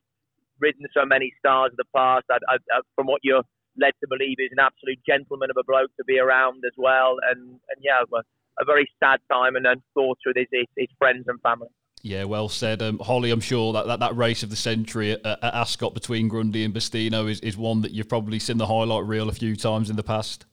ridden 0.60 0.84
so 0.92 1.06
many 1.06 1.32
stars 1.38 1.72
of 1.72 1.78
the 1.78 1.88
past. 1.96 2.26
I, 2.30 2.38
I, 2.48 2.56
I, 2.74 2.80
from 2.94 3.06
what 3.06 3.20
you're 3.22 3.44
led 3.76 3.92
to 4.00 4.06
believe, 4.08 4.36
he's 4.38 4.52
an 4.52 4.60
absolute 4.60 4.98
gentleman 5.06 5.50
of 5.50 5.56
a 5.58 5.64
bloke 5.64 5.90
to 5.96 6.04
be 6.04 6.18
around 6.18 6.62
as 6.66 6.74
well. 6.76 7.16
And 7.30 7.40
and 7.48 7.78
yeah, 7.80 8.02
a, 8.02 8.22
a 8.60 8.64
very 8.64 8.88
sad 9.02 9.20
time 9.30 9.56
and 9.56 9.66
thoughts 9.94 10.20
with 10.26 10.36
his, 10.36 10.46
his, 10.52 10.66
his 10.76 10.88
friends 10.98 11.24
and 11.26 11.40
family. 11.40 11.68
Yeah, 12.02 12.24
well 12.24 12.50
said. 12.50 12.82
Um, 12.82 12.98
Holly, 12.98 13.30
I'm 13.30 13.40
sure 13.40 13.72
that, 13.72 13.86
that, 13.86 14.00
that 14.00 14.14
race 14.14 14.42
of 14.42 14.50
the 14.50 14.56
century 14.56 15.12
at, 15.12 15.24
at 15.24 15.42
Ascot 15.42 15.94
between 15.94 16.28
Grundy 16.28 16.62
and 16.62 16.74
Bustino 16.74 17.30
is, 17.30 17.40
is 17.40 17.56
one 17.56 17.80
that 17.80 17.92
you've 17.92 18.10
probably 18.10 18.38
seen 18.38 18.58
the 18.58 18.66
highlight 18.66 19.06
reel 19.06 19.30
a 19.30 19.32
few 19.32 19.56
times 19.56 19.88
in 19.88 19.96
the 19.96 20.02
past. 20.02 20.44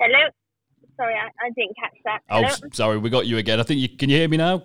Hello? 0.00 0.28
Sorry, 0.96 1.14
I, 1.14 1.26
I 1.26 1.50
didn't 1.54 1.76
catch 1.80 1.96
that. 2.04 2.18
Oh, 2.28 2.42
Hello? 2.42 2.48
Oh, 2.64 2.68
sorry, 2.72 2.98
we 2.98 3.08
got 3.08 3.26
you 3.26 3.38
again. 3.38 3.60
I 3.60 3.62
think 3.62 3.80
you 3.80 3.88
can 3.88 4.10
you 4.10 4.16
hear 4.16 4.28
me 4.28 4.38
now? 4.38 4.64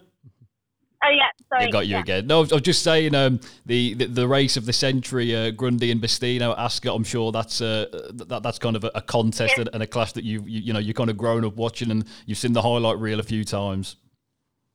Oh 1.04 1.10
yeah, 1.10 1.30
sorry. 1.50 1.66
I 1.66 1.70
got 1.72 1.88
you 1.88 1.96
yeah. 1.96 2.02
again. 2.02 2.28
No, 2.28 2.40
I 2.40 2.54
was 2.54 2.62
just 2.62 2.84
saying 2.84 3.16
um, 3.16 3.40
the, 3.66 3.96
the, 3.96 4.06
the 4.06 4.28
race 4.28 4.56
of 4.56 4.68
the 4.68 4.74
century, 4.74 5.36
uh, 5.36 5.50
Grundy 5.50 5.90
and 5.90 6.00
Bustino, 6.00 6.56
Ascot. 6.56 6.96
I'm 6.96 7.04
sure 7.04 7.32
that's 7.32 7.60
uh, 7.60 7.88
that, 8.14 8.44
that's 8.44 8.60
kind 8.60 8.76
of 8.76 8.84
a, 8.84 8.92
a 8.94 9.02
contest 9.02 9.56
yeah. 9.58 9.66
and 9.74 9.82
a 9.82 9.88
clash 9.88 10.12
that 10.14 10.24
you, 10.24 10.44
you 10.46 10.62
you 10.62 10.74
know 10.74 10.80
you 10.80 10.94
kind 10.94 11.10
of 11.10 11.18
grown 11.18 11.44
up 11.44 11.56
watching 11.56 11.90
and 11.90 12.06
you've 12.28 12.38
seen 12.38 12.54
the 12.54 12.62
highlight 12.62 13.00
reel 13.00 13.20
a 13.20 13.24
few 13.24 13.44
times. 13.44 13.96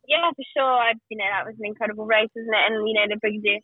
Yeah, 0.09 0.31
for 0.35 0.45
sure. 0.57 0.65
I, 0.65 0.95
you 1.11 1.17
know 1.17 1.27
that 1.31 1.47
was 1.47 1.55
an 1.61 1.67
incredible 1.67 2.07
race, 2.07 2.31
isn't 2.35 2.55
it? 2.55 2.73
And 2.73 2.89
you 2.89 2.95
know 2.95 3.07
the 3.09 3.21
Brigadier, 3.21 3.61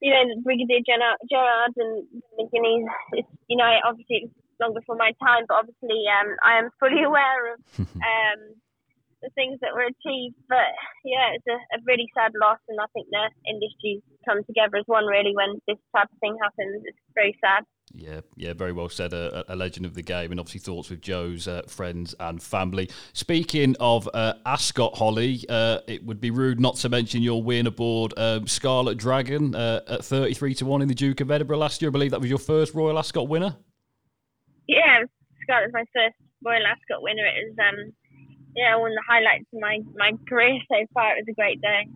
you 0.00 0.10
know 0.10 0.34
the 0.34 0.40
Brigadier 0.40 0.80
Gerard, 0.86 1.18
Gerard 1.30 1.72
and 1.76 2.06
the 2.38 2.48
Guineas. 2.50 2.88
It's, 3.12 3.28
you 3.48 3.56
know 3.58 3.70
obviously 3.84 4.16
it 4.16 4.22
was 4.24 4.32
long 4.60 4.72
before 4.72 4.96
my 4.96 5.12
time, 5.20 5.44
but 5.46 5.58
obviously 5.60 6.08
um, 6.08 6.36
I 6.42 6.58
am 6.58 6.70
fully 6.80 7.02
aware 7.04 7.52
of. 7.52 7.60
Um, 7.98 8.56
the 9.22 9.30
things 9.34 9.58
that 9.60 9.74
were 9.74 9.86
achieved. 9.86 10.36
But 10.48 10.72
yeah, 11.04 11.34
it's 11.34 11.46
a, 11.48 11.58
a, 11.76 11.78
really 11.86 12.08
sad 12.14 12.32
loss, 12.40 12.58
and 12.68 12.78
I 12.80 12.86
think 12.92 13.08
the 13.10 13.30
industries 13.48 14.02
come 14.24 14.44
together 14.44 14.78
as 14.78 14.84
one 14.86 15.06
really 15.06 15.34
when 15.34 15.60
this 15.66 15.78
type 15.94 16.08
of 16.12 16.18
thing 16.20 16.36
happens. 16.42 16.82
It's 16.84 16.98
very 17.14 17.36
sad. 17.40 17.64
Yeah, 17.94 18.20
yeah, 18.36 18.52
very 18.52 18.72
well 18.72 18.88
said. 18.88 19.12
A, 19.12 19.44
a 19.52 19.56
legend 19.56 19.86
of 19.86 19.94
the 19.94 20.02
game, 20.02 20.30
and 20.30 20.38
obviously 20.38 20.60
thoughts 20.60 20.90
with 20.90 21.00
Joe's 21.00 21.48
uh, 21.48 21.62
friends 21.66 22.14
and 22.20 22.42
family. 22.42 22.90
Speaking 23.12 23.76
of 23.80 24.08
uh, 24.12 24.34
Ascot, 24.44 24.96
Holly, 24.96 25.44
uh, 25.48 25.80
it 25.86 26.04
would 26.04 26.20
be 26.20 26.30
rude 26.30 26.60
not 26.60 26.76
to 26.76 26.88
mention 26.88 27.22
your 27.22 27.42
win 27.42 27.66
aboard 27.66 28.12
um, 28.16 28.46
Scarlet 28.46 28.98
Dragon 28.98 29.54
uh, 29.54 29.80
at 29.88 30.04
thirty-three 30.04 30.54
to 30.56 30.66
one 30.66 30.82
in 30.82 30.88
the 30.88 30.94
Duke 30.94 31.20
of 31.20 31.30
Edinburgh 31.30 31.58
last 31.58 31.80
year. 31.80 31.90
I 31.90 31.92
believe 31.92 32.10
that 32.10 32.20
was 32.20 32.30
your 32.30 32.38
first 32.38 32.74
Royal 32.74 32.98
Ascot 32.98 33.28
winner. 33.28 33.56
Yeah, 34.66 35.04
Scarlet 35.42 35.72
was 35.72 35.72
my 35.72 35.84
first 35.94 36.16
Royal 36.44 36.66
Ascot 36.66 37.02
winner. 37.02 37.26
It 37.26 37.48
was 37.48 37.56
um, 37.58 37.92
yeah, 38.56 38.76
one 38.76 38.92
of 38.92 38.96
the 38.96 39.04
highlights 39.06 39.46
of 39.52 39.60
my, 39.60 39.80
my 39.96 40.12
career 40.28 40.58
so 40.70 40.86
far. 40.94 41.16
It 41.16 41.24
was 41.26 41.28
a 41.28 41.34
great 41.34 41.60
day. 41.60 41.88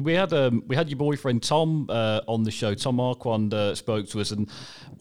We 0.00 0.12
had 0.14 0.32
um, 0.32 0.64
we 0.66 0.74
had 0.74 0.88
your 0.88 0.98
boyfriend 0.98 1.44
Tom 1.44 1.86
uh, 1.88 2.20
on 2.26 2.42
the 2.42 2.50
show. 2.50 2.74
Tom 2.74 2.96
Marquand 2.96 3.54
uh, 3.54 3.76
spoke 3.76 4.08
to 4.08 4.20
us, 4.20 4.32
and 4.32 4.50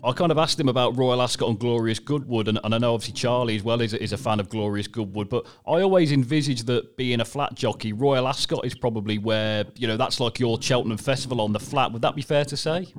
I 0.03 0.11
kind 0.11 0.31
of 0.31 0.37
asked 0.37 0.59
him 0.59 0.69
about 0.69 0.95
Royal 0.95 1.19
Ascot 1.19 1.49
and 1.49 1.57
Glorious 1.57 1.97
Goodwood, 1.97 2.47
and, 2.47 2.59
and 2.63 2.75
I 2.75 2.77
know 2.77 2.93
obviously 2.93 3.15
Charlie 3.15 3.55
as 3.55 3.63
well 3.63 3.81
is, 3.81 3.95
is 3.95 4.13
a 4.13 4.17
fan 4.17 4.39
of 4.39 4.49
Glorious 4.49 4.87
Goodwood, 4.87 5.29
but 5.29 5.47
I 5.65 5.81
always 5.81 6.11
envisage 6.11 6.63
that 6.63 6.95
being 6.95 7.21
a 7.21 7.25
flat 7.25 7.55
jockey, 7.55 7.91
Royal 7.91 8.27
Ascot 8.27 8.65
is 8.65 8.75
probably 8.75 9.17
where 9.17 9.65
you 9.75 9.87
know 9.87 9.97
that's 9.97 10.19
like 10.19 10.39
your 10.39 10.61
Cheltenham 10.61 10.99
Festival 10.99 11.41
on 11.41 11.53
the 11.53 11.59
flat. 11.59 11.91
Would 11.91 12.03
that 12.03 12.15
be 12.15 12.21
fair 12.21 12.45
to 12.45 12.55
say? 12.55 12.93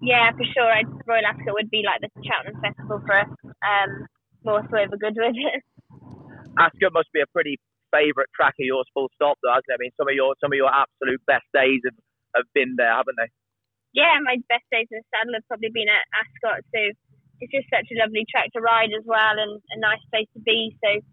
Yeah, 0.00 0.30
for 0.32 0.44
sure. 0.54 0.70
I'd, 0.70 0.86
Royal 1.04 1.26
Ascot 1.26 1.52
would 1.52 1.70
be 1.70 1.82
like 1.84 2.00
the 2.00 2.22
Cheltenham 2.22 2.62
Festival 2.62 3.02
for 3.04 3.18
us, 3.18 3.28
um, 3.44 4.06
more 4.44 4.64
so 4.70 4.78
over 4.78 4.96
Goodwood. 4.96 5.34
Ascot 6.58 6.92
must 6.92 7.12
be 7.12 7.20
a 7.20 7.28
pretty 7.30 7.60
favourite 7.92 8.28
track 8.34 8.56
of 8.58 8.66
yours, 8.66 8.88
full 8.92 9.10
stop, 9.14 9.38
though, 9.42 9.54
hasn't 9.54 9.70
it? 9.70 9.78
I 9.78 9.80
mean, 9.80 9.94
some 9.96 10.08
of 10.08 10.14
your 10.14 10.34
some 10.40 10.52
of 10.52 10.58
your 10.58 10.72
absolute 10.72 11.22
best 11.26 11.46
days 11.54 11.80
have, 11.84 11.98
have 12.36 12.48
been 12.52 12.74
there, 12.76 12.92
haven't 12.92 13.16
they? 13.16 13.30
Yeah, 13.94 14.20
my 14.20 14.36
best 14.48 14.66
days 14.68 14.88
in 14.92 15.00
the 15.00 15.06
saddle 15.08 15.36
have 15.36 15.48
probably 15.48 15.72
been 15.72 15.88
at 15.88 16.04
Ascot. 16.12 16.64
So 16.68 16.80
it's 17.40 17.52
just 17.52 17.68
such 17.72 17.88
a 17.92 18.00
lovely 18.00 18.28
track 18.28 18.52
to 18.52 18.60
ride 18.60 18.92
as 18.92 19.04
well, 19.04 19.36
and 19.36 19.60
a 19.72 19.78
nice 19.80 20.02
place 20.12 20.28
to 20.36 20.40
be. 20.40 20.76
So 20.84 21.00
it 21.00 21.04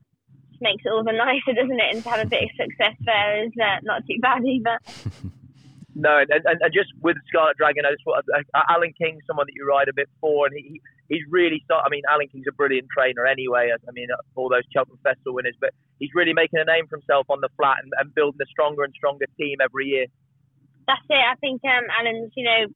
makes 0.60 0.84
it 0.84 0.92
all 0.92 1.04
the 1.04 1.16
nicer, 1.24 1.56
doesn't 1.56 1.80
it? 1.80 1.90
And 1.96 2.04
to 2.04 2.10
have 2.10 2.28
a 2.28 2.30
bit 2.30 2.48
of 2.48 2.52
success 2.60 2.98
there 3.04 3.48
is 3.48 3.54
uh, 3.56 3.80
not 3.84 4.04
too 4.08 4.20
bad 4.20 4.44
either. 4.44 4.78
No, 5.96 6.18
and, 6.18 6.30
and, 6.32 6.58
and, 6.60 6.74
just 6.74 6.90
with 7.02 7.18
Scarlet 7.30 7.56
Dragon, 7.56 7.86
I 7.86 7.92
just 7.94 8.02
want 8.06 8.26
uh, 8.34 8.62
Alan 8.68 8.94
King, 8.98 9.22
someone 9.28 9.46
that 9.46 9.54
you 9.54 9.62
ride 9.62 9.90
a 9.90 9.94
bit 9.94 10.10
for, 10.20 10.48
and 10.48 10.56
he 10.58 10.82
he's 11.10 11.24
really 11.30 11.62
start. 11.66 11.84
I 11.86 11.90
mean, 11.90 12.04
Alan 12.10 12.28
King's 12.28 12.48
a 12.48 12.54
brilliant 12.54 12.88
trainer 12.96 13.26
anyway. 13.26 13.72
I 13.72 13.92
mean, 13.92 14.08
uh, 14.12 14.22
all 14.36 14.50
those 14.50 14.64
Cheltenham 14.72 15.00
Festival 15.04 15.36
winners, 15.36 15.56
but 15.60 15.72
he's 16.00 16.12
really 16.14 16.34
making 16.34 16.60
a 16.60 16.66
name 16.66 16.88
for 16.88 16.98
himself 16.98 17.28
on 17.30 17.40
the 17.42 17.50
flat 17.58 17.78
and, 17.84 17.92
and 18.00 18.14
building 18.16 18.40
a 18.42 18.50
stronger 18.50 18.84
and 18.84 18.94
stronger 18.96 19.26
team 19.38 19.58
every 19.62 19.88
year. 19.88 20.08
That's 20.88 21.06
it. 21.10 21.24
I 21.24 21.36
think 21.40 21.62
um, 21.64 21.88
Alan's, 22.00 22.32
you 22.36 22.44
know, 22.44 22.68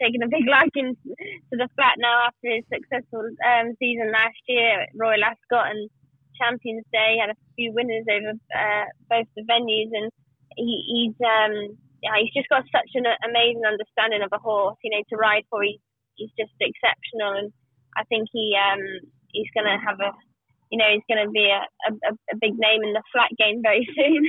taking 0.00 0.22
a 0.22 0.28
big 0.28 0.46
liking 0.50 0.96
to 1.06 1.54
the 1.54 1.68
flat 1.74 1.94
now 1.98 2.26
after 2.26 2.50
his 2.50 2.64
successful 2.72 3.22
um, 3.22 3.74
season 3.78 4.10
last 4.10 4.38
year 4.46 4.82
at 4.82 4.94
Royal 4.94 5.22
Ascot 5.22 5.70
and 5.70 5.90
Champions 6.38 6.84
Day. 6.92 7.14
He 7.14 7.20
had 7.20 7.30
a 7.30 7.38
few 7.56 7.72
winners 7.72 8.06
over 8.10 8.34
uh, 8.34 8.86
both 9.10 9.26
the 9.36 9.42
venues, 9.42 9.90
and 9.92 10.10
he, 10.56 10.82
he's 10.86 11.16
um, 11.22 11.78
yeah, 12.02 12.18
he's 12.18 12.34
just 12.34 12.48
got 12.48 12.66
such 12.74 12.90
an 12.94 13.06
amazing 13.22 13.62
understanding 13.66 14.22
of 14.22 14.30
a 14.32 14.42
horse. 14.42 14.76
You 14.82 14.90
know, 14.90 15.02
to 15.10 15.16
ride 15.16 15.44
for, 15.50 15.62
he's 15.62 15.78
he's 16.14 16.32
just 16.38 16.52
exceptional, 16.60 17.32
and 17.38 17.52
I 17.96 18.04
think 18.04 18.28
he 18.32 18.56
um 18.56 18.80
he's 19.32 19.50
going 19.54 19.66
to 19.66 19.80
have 19.80 19.98
a, 20.00 20.12
you 20.70 20.78
know, 20.78 20.88
he's 20.92 21.06
going 21.08 21.24
to 21.24 21.30
be 21.32 21.48
a, 21.48 21.64
a, 21.88 22.12
a 22.12 22.36
big 22.40 22.52
name 22.56 22.84
in 22.84 22.92
the 22.92 23.02
flat 23.12 23.32
game 23.38 23.62
very 23.62 23.88
soon. 23.96 24.28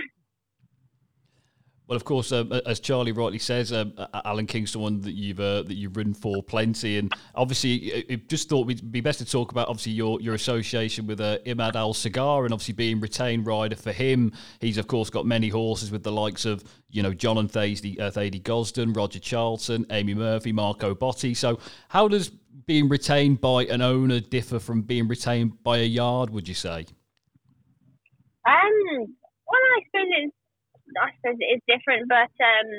Well, 1.94 1.98
of 1.98 2.06
course, 2.06 2.32
um, 2.32 2.52
as 2.66 2.80
Charlie 2.80 3.12
rightly 3.12 3.38
says, 3.38 3.72
um, 3.72 3.94
Alan 4.26 4.48
King's 4.48 4.72
someone 4.72 5.00
that 5.02 5.12
you've 5.12 5.40
uh, 5.40 5.62
that 5.62 5.76
you've 5.76 5.96
ridden 5.96 6.16
for 6.16 6.42
plenty, 6.42 6.98
and 6.98 7.14
obviously, 7.36 8.20
just 8.28 8.50
thought 8.50 8.66
we'd 8.66 8.92
be 8.92 9.00
best 9.00 9.20
to 9.20 9.26
talk 9.26 9.52
about 9.52 9.68
obviously 9.68 9.92
your 9.92 10.20
your 10.20 10.34
association 10.34 11.06
with 11.06 11.22
uh, 11.22 11.38
Imad 11.46 11.76
Al 11.76 11.94
Sagar, 11.94 12.46
and 12.46 12.52
obviously 12.52 12.74
being 12.74 13.00
retained 13.00 13.46
rider 13.46 13.76
for 13.76 13.92
him. 13.92 14.32
He's 14.60 14.80
of 14.80 14.88
course 14.88 15.12
got 15.12 15.28
many 15.28 15.50
horses 15.50 15.92
with 15.92 16.02
the 16.02 16.12
likes 16.12 16.46
of 16.46 16.64
you 16.90 17.04
know 17.04 17.14
John 17.14 17.38
and 17.38 17.52
Thady, 17.52 18.00
uh, 18.00 18.10
Thady 18.10 18.40
Gosden, 18.40 18.96
Roger 18.96 19.20
Charlton, 19.20 19.86
Amy 19.92 20.16
Murphy, 20.16 20.52
Marco 20.52 20.96
Botti. 20.96 21.38
So, 21.38 21.60
how 21.90 22.08
does 22.08 22.30
being 22.66 22.90
retained 22.90 23.40
by 23.40 23.66
an 23.66 23.84
owner 23.84 24.20
differ 24.20 24.58
from 24.58 24.82
being 24.82 25.08
retained 25.08 25.62
by 25.62 25.78
a 25.78 25.86
yard? 25.86 26.32
Would 26.32 26.48
you 26.48 26.56
say? 26.56 26.88
Um. 28.48 29.16
Well, 29.46 29.62
I 29.62 29.82
suppose 29.86 30.08
it's 30.24 30.34
I 31.00 31.12
suppose 31.18 31.38
it 31.40 31.52
is 31.60 31.64
different, 31.70 32.10
but 32.10 32.32
um, 32.42 32.70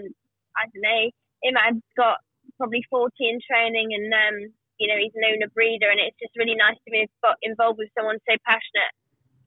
I 0.56 0.66
don't 0.70 0.84
know. 0.84 1.02
Imad's 1.44 1.84
got 1.96 2.18
probably 2.56 2.84
40 2.90 3.12
in 3.20 3.38
training, 3.44 3.92
and 3.94 4.08
um, 4.12 4.36
you 4.78 4.88
know 4.88 4.98
he's 4.98 5.14
known 5.16 5.42
a 5.42 5.50
breeder, 5.50 5.90
and 5.90 6.00
it's 6.00 6.18
just 6.20 6.36
really 6.36 6.56
nice 6.56 6.78
to 6.84 6.90
be 6.90 7.06
involved 7.42 7.78
with 7.78 7.92
someone 7.96 8.18
so 8.28 8.34
passionate 8.46 8.94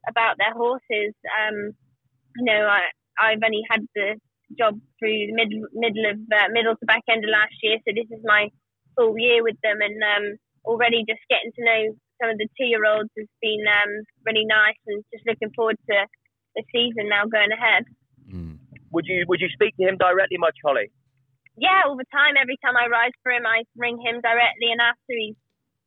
about 0.08 0.38
their 0.38 0.54
horses. 0.54 1.14
Um, 1.26 1.74
you 2.36 2.44
know, 2.44 2.66
I 2.68 2.88
I've 3.18 3.42
only 3.42 3.62
had 3.70 3.82
the 3.94 4.16
job 4.56 4.78
through 4.98 5.28
the 5.28 5.36
middle 5.36 5.66
middle 5.74 6.06
of 6.10 6.18
uh, 6.32 6.48
middle 6.52 6.76
to 6.76 6.86
back 6.86 7.02
end 7.10 7.24
of 7.24 7.30
last 7.30 7.54
year, 7.62 7.78
so 7.82 7.92
this 7.92 8.08
is 8.10 8.22
my 8.24 8.48
full 8.96 9.18
year 9.18 9.42
with 9.42 9.56
them, 9.62 9.80
and 9.80 9.98
um, 10.02 10.24
already 10.64 11.04
just 11.08 11.22
getting 11.28 11.52
to 11.52 11.64
know 11.64 11.82
some 12.20 12.30
of 12.30 12.38
the 12.38 12.48
two 12.58 12.66
year 12.66 12.84
olds 12.84 13.10
has 13.16 13.30
been 13.40 13.62
um, 13.66 13.90
really 14.26 14.44
nice, 14.44 14.78
and 14.86 15.04
just 15.12 15.26
looking 15.26 15.52
forward 15.54 15.78
to 15.90 15.96
the 16.56 16.62
season 16.72 17.08
now 17.08 17.26
going 17.26 17.52
ahead. 17.52 17.84
Would 18.92 19.06
you 19.06 19.24
would 19.28 19.40
you 19.40 19.48
speak 19.52 19.76
to 19.76 19.84
him 19.86 19.96
directly 19.96 20.38
much, 20.38 20.56
Holly? 20.64 20.90
Yeah, 21.58 21.86
all 21.86 21.98
the 21.98 22.08
time. 22.14 22.38
Every 22.38 22.56
time 22.62 22.78
I 22.78 22.86
ride 22.86 23.12
for 23.22 23.32
him, 23.32 23.44
I 23.44 23.66
ring 23.76 23.98
him 23.98 24.22
directly 24.22 24.70
and 24.70 24.80
after 24.80 25.12
he's 25.12 25.36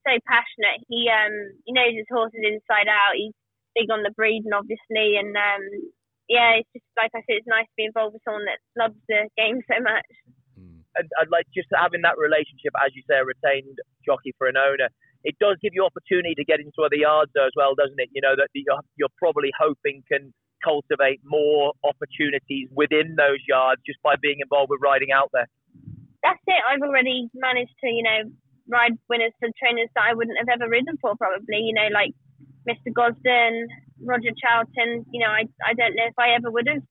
so 0.04 0.14
passionate. 0.28 0.84
He 0.90 1.08
um 1.08 1.34
he 1.66 1.74
knows 1.74 1.96
his 1.96 2.10
horses 2.12 2.44
inside 2.44 2.92
out. 2.92 3.16
He's 3.16 3.36
big 3.74 3.90
on 3.90 4.04
the 4.04 4.12
breeding, 4.12 4.54
obviously, 4.54 5.18
and 5.18 5.34
um 5.36 5.64
yeah, 6.30 6.62
it's 6.62 6.70
just 6.72 6.88
like 6.96 7.12
I 7.16 7.24
said, 7.28 7.42
it's 7.42 7.50
nice 7.50 7.68
to 7.68 7.78
be 7.80 7.88
involved 7.88 8.14
with 8.14 8.24
someone 8.24 8.46
that 8.46 8.62
loves 8.78 9.00
the 9.08 9.28
game 9.36 9.64
so 9.68 9.82
much. 9.82 10.08
And 10.96 11.08
I'd 11.24 11.32
like 11.32 11.48
just 11.56 11.72
having 11.72 12.04
that 12.04 12.20
relationship, 12.20 12.76
as 12.84 12.92
you 12.92 13.04
say, 13.08 13.16
a 13.16 13.24
retained 13.24 13.80
jockey 14.04 14.36
for 14.36 14.52
an 14.52 14.60
owner. 14.60 14.92
It 15.24 15.40
does 15.40 15.56
give 15.64 15.72
you 15.72 15.88
opportunity 15.88 16.36
to 16.36 16.44
get 16.44 16.60
into 16.60 16.84
other 16.84 17.00
yards 17.00 17.32
though, 17.32 17.48
as 17.48 17.56
well, 17.56 17.76
doesn't 17.80 18.00
it? 18.00 18.12
You 18.12 18.20
know 18.20 18.36
that 18.36 18.52
you're, 18.52 18.84
you're 19.00 19.16
probably 19.16 19.56
hoping 19.56 20.04
can 20.12 20.34
cultivate 20.64 21.22
more 21.26 21.74
opportunities 21.84 22.70
within 22.72 23.16
those 23.18 23.42
yards 23.48 23.82
just 23.86 24.02
by 24.02 24.16
being 24.22 24.40
involved 24.42 24.70
with 24.70 24.80
riding 24.82 25.12
out 25.12 25.30
there. 25.34 25.48
That's 26.24 26.42
it. 26.46 26.62
I've 26.70 26.82
already 26.82 27.30
managed 27.34 27.74
to, 27.82 27.88
you 27.90 28.04
know, 28.04 28.30
ride 28.70 28.94
winners 29.10 29.34
for 29.40 29.50
trainers 29.58 29.90
that 29.96 30.06
I 30.10 30.14
wouldn't 30.14 30.38
have 30.38 30.50
ever 30.50 30.70
ridden 30.70 30.98
for, 31.02 31.16
probably. 31.18 31.66
You 31.66 31.74
know, 31.74 31.90
like 31.94 32.14
Mr. 32.70 32.94
Gosden, 32.94 33.68
Roger 34.00 34.32
Charlton. 34.38 35.06
You 35.12 35.22
know, 35.22 35.32
I 35.32 35.46
I 35.66 35.74
don't 35.74 35.96
know 35.96 36.06
if 36.06 36.18
I 36.18 36.36
ever 36.38 36.52
would 36.52 36.68
have 36.68 36.84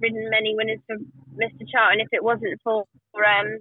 ridden 0.00 0.30
many 0.30 0.54
winners 0.54 0.80
for 0.86 0.96
Mr. 1.34 1.66
Charlton 1.70 2.00
if 2.00 2.08
it 2.12 2.22
wasn't 2.22 2.60
for 2.62 2.84
um, 3.18 3.58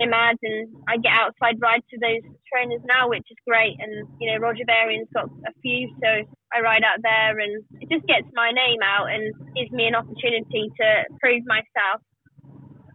Imad. 0.00 0.36
And 0.42 0.68
I 0.88 0.96
get 0.98 1.12
outside 1.12 1.60
rides 1.60 1.84
to 1.90 1.98
those 1.98 2.22
trainers 2.52 2.82
now, 2.86 3.08
which 3.08 3.26
is 3.30 3.38
great. 3.46 3.76
And 3.78 4.08
you 4.20 4.30
know, 4.30 4.38
Roger 4.38 4.64
Varian's 4.66 5.08
got 5.14 5.26
a 5.46 5.52
few, 5.62 5.90
so 6.02 6.28
I 6.54 6.62
ride 6.62 6.86
out 6.86 7.02
there, 7.02 7.34
and 7.42 7.66
it 7.82 7.90
just 7.90 8.06
gets 8.06 8.30
my 8.32 8.54
name 8.54 8.78
out 8.86 9.10
and 9.10 9.34
gives 9.58 9.74
me 9.74 9.90
an 9.90 9.98
opportunity 9.98 10.70
to 10.70 10.88
prove 11.18 11.42
myself. 11.50 11.98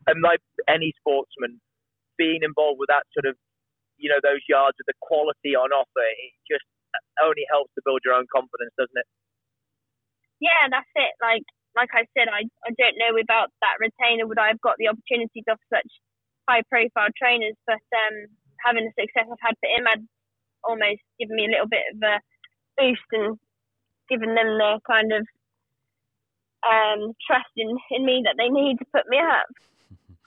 And 0.07 0.23
like 0.23 0.39
any 0.71 0.95
sportsman, 1.03 1.59
being 2.17 2.39
involved 2.41 2.79
with 2.79 2.87
that 2.87 3.03
sort 3.11 3.27
of, 3.27 3.35
you 3.99 4.07
know, 4.07 4.23
those 4.23 4.41
yards 4.47 4.79
with 4.79 4.87
the 4.87 4.97
quality 5.03 5.59
on 5.59 5.75
offer, 5.75 6.07
it 6.07 6.33
just 6.47 6.65
only 7.19 7.43
helps 7.51 7.75
to 7.75 7.83
build 7.83 7.99
your 8.07 8.15
own 8.15 8.25
confidence, 8.31 8.71
doesn't 8.79 8.95
it? 8.95 9.07
Yeah, 10.39 10.71
that's 10.71 10.89
it. 10.95 11.13
Like 11.19 11.43
like 11.77 11.91
I 11.93 12.07
said, 12.17 12.31
I, 12.31 12.49
I 12.65 12.71
don't 12.73 12.97
know 12.97 13.13
without 13.13 13.53
that 13.61 13.77
retainer 13.77 14.25
would 14.25 14.41
I 14.41 14.49
have 14.49 14.63
got 14.63 14.79
the 14.81 14.89
opportunities 14.89 15.45
of 15.47 15.59
such 15.69 15.87
high 16.49 16.65
profile 16.65 17.13
trainers, 17.13 17.55
but 17.67 17.83
um, 17.93 18.15
having 18.65 18.89
the 18.89 18.95
success 18.97 19.29
I've 19.29 19.43
had 19.43 19.59
for 19.61 19.69
Imad 19.69 20.01
almost 20.65 21.03
given 21.21 21.37
me 21.37 21.45
a 21.45 21.53
little 21.53 21.69
bit 21.69 21.85
of 21.93 21.99
a 22.01 22.15
boost 22.75 23.05
and 23.13 23.37
given 24.09 24.35
them 24.35 24.57
the 24.57 24.79
kind 24.85 25.11
of 25.13 25.27
um, 26.67 27.13
trust 27.25 27.49
in, 27.55 27.77
in 27.91 28.05
me 28.05 28.23
that 28.25 28.35
they 28.37 28.49
need 28.49 28.77
to 28.79 28.85
put 28.93 29.07
me 29.07 29.17
up. 29.17 29.47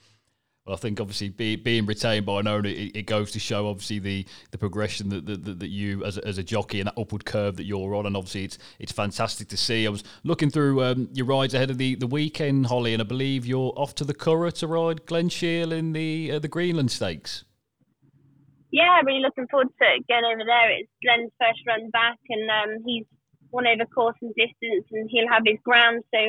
Well, 0.65 0.75
I 0.75 0.79
think 0.79 1.01
obviously 1.01 1.27
be, 1.27 1.57
being 1.57 1.85
retained 1.85 2.25
by 2.25 2.39
an 2.39 2.47
owner, 2.47 2.69
it, 2.69 2.95
it, 2.95 3.05
goes 3.05 3.31
to 3.31 3.39
show 3.39 3.67
obviously 3.67 3.99
the, 3.99 4.25
the 4.51 4.57
progression 4.57 5.09
that, 5.09 5.25
that, 5.25 5.59
that 5.59 5.67
you 5.67 6.05
as 6.05 6.17
a, 6.17 6.25
as 6.25 6.37
a 6.37 6.43
jockey 6.43 6.79
and 6.79 6.87
that 6.87 6.97
upward 6.97 7.25
curve 7.25 7.57
that 7.57 7.65
you're 7.65 7.93
on, 7.93 8.05
and 8.05 8.15
obviously 8.15 8.45
it's 8.45 8.57
it's 8.79 8.93
fantastic 8.93 9.49
to 9.49 9.57
see. 9.57 9.85
I 9.85 9.89
was 9.89 10.05
looking 10.23 10.49
through 10.49 10.81
um, 10.81 11.09
your 11.11 11.25
rides 11.25 11.53
ahead 11.53 11.69
of 11.69 11.77
the, 11.77 11.95
the 11.95 12.07
weekend, 12.07 12.67
Holly, 12.67 12.93
and 12.93 13.01
I 13.01 13.05
believe 13.05 13.45
you're 13.45 13.73
off 13.75 13.93
to 13.95 14.05
the 14.05 14.13
Curragh 14.13 14.53
to 14.59 14.67
ride 14.67 15.05
Glen 15.05 15.27
Shiel 15.27 15.73
in 15.73 15.91
the 15.91 16.31
uh, 16.31 16.39
the 16.39 16.47
Greenland 16.47 16.91
Stakes. 16.91 17.43
Yeah, 18.71 19.01
really 19.05 19.19
looking 19.19 19.47
forward 19.51 19.67
to 19.67 19.85
going 20.07 20.25
over 20.25 20.45
there. 20.45 20.71
It's 20.71 20.89
Glen's 21.03 21.31
first 21.41 21.59
run 21.67 21.89
back, 21.89 22.17
and 22.29 22.49
um, 22.49 22.83
he's 22.85 23.05
won 23.53 23.67
over 23.67 23.85
course 23.85 24.17
and 24.21 24.33
distance, 24.35 24.85
and 24.91 25.09
he'll 25.09 25.29
have 25.29 25.43
his 25.45 25.61
ground, 25.63 26.03
so 26.13 26.19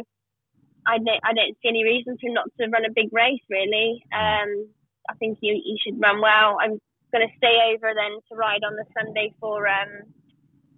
I 0.87 0.99
don't, 0.99 1.23
I 1.25 1.33
don't 1.33 1.57
see 1.59 1.69
any 1.69 1.83
reason 1.83 2.17
for 2.21 2.29
him 2.29 2.35
not 2.35 2.53
to 2.61 2.69
run 2.69 2.85
a 2.85 2.93
big 2.93 3.09
race, 3.13 3.43
really. 3.49 4.05
Um, 4.13 4.69
I 5.09 5.15
think 5.19 5.39
he, 5.41 5.49
he 5.65 5.81
should 5.83 6.01
run 6.01 6.21
well. 6.21 6.59
I'm 6.61 6.79
going 7.13 7.27
to 7.27 7.37
stay 7.37 7.73
over 7.73 7.93
then 7.97 8.21
to 8.29 8.37
ride 8.37 8.65
on 8.65 8.77
the 8.77 8.85
Sunday 8.93 9.33
for 9.41 9.67
um, 9.67 10.13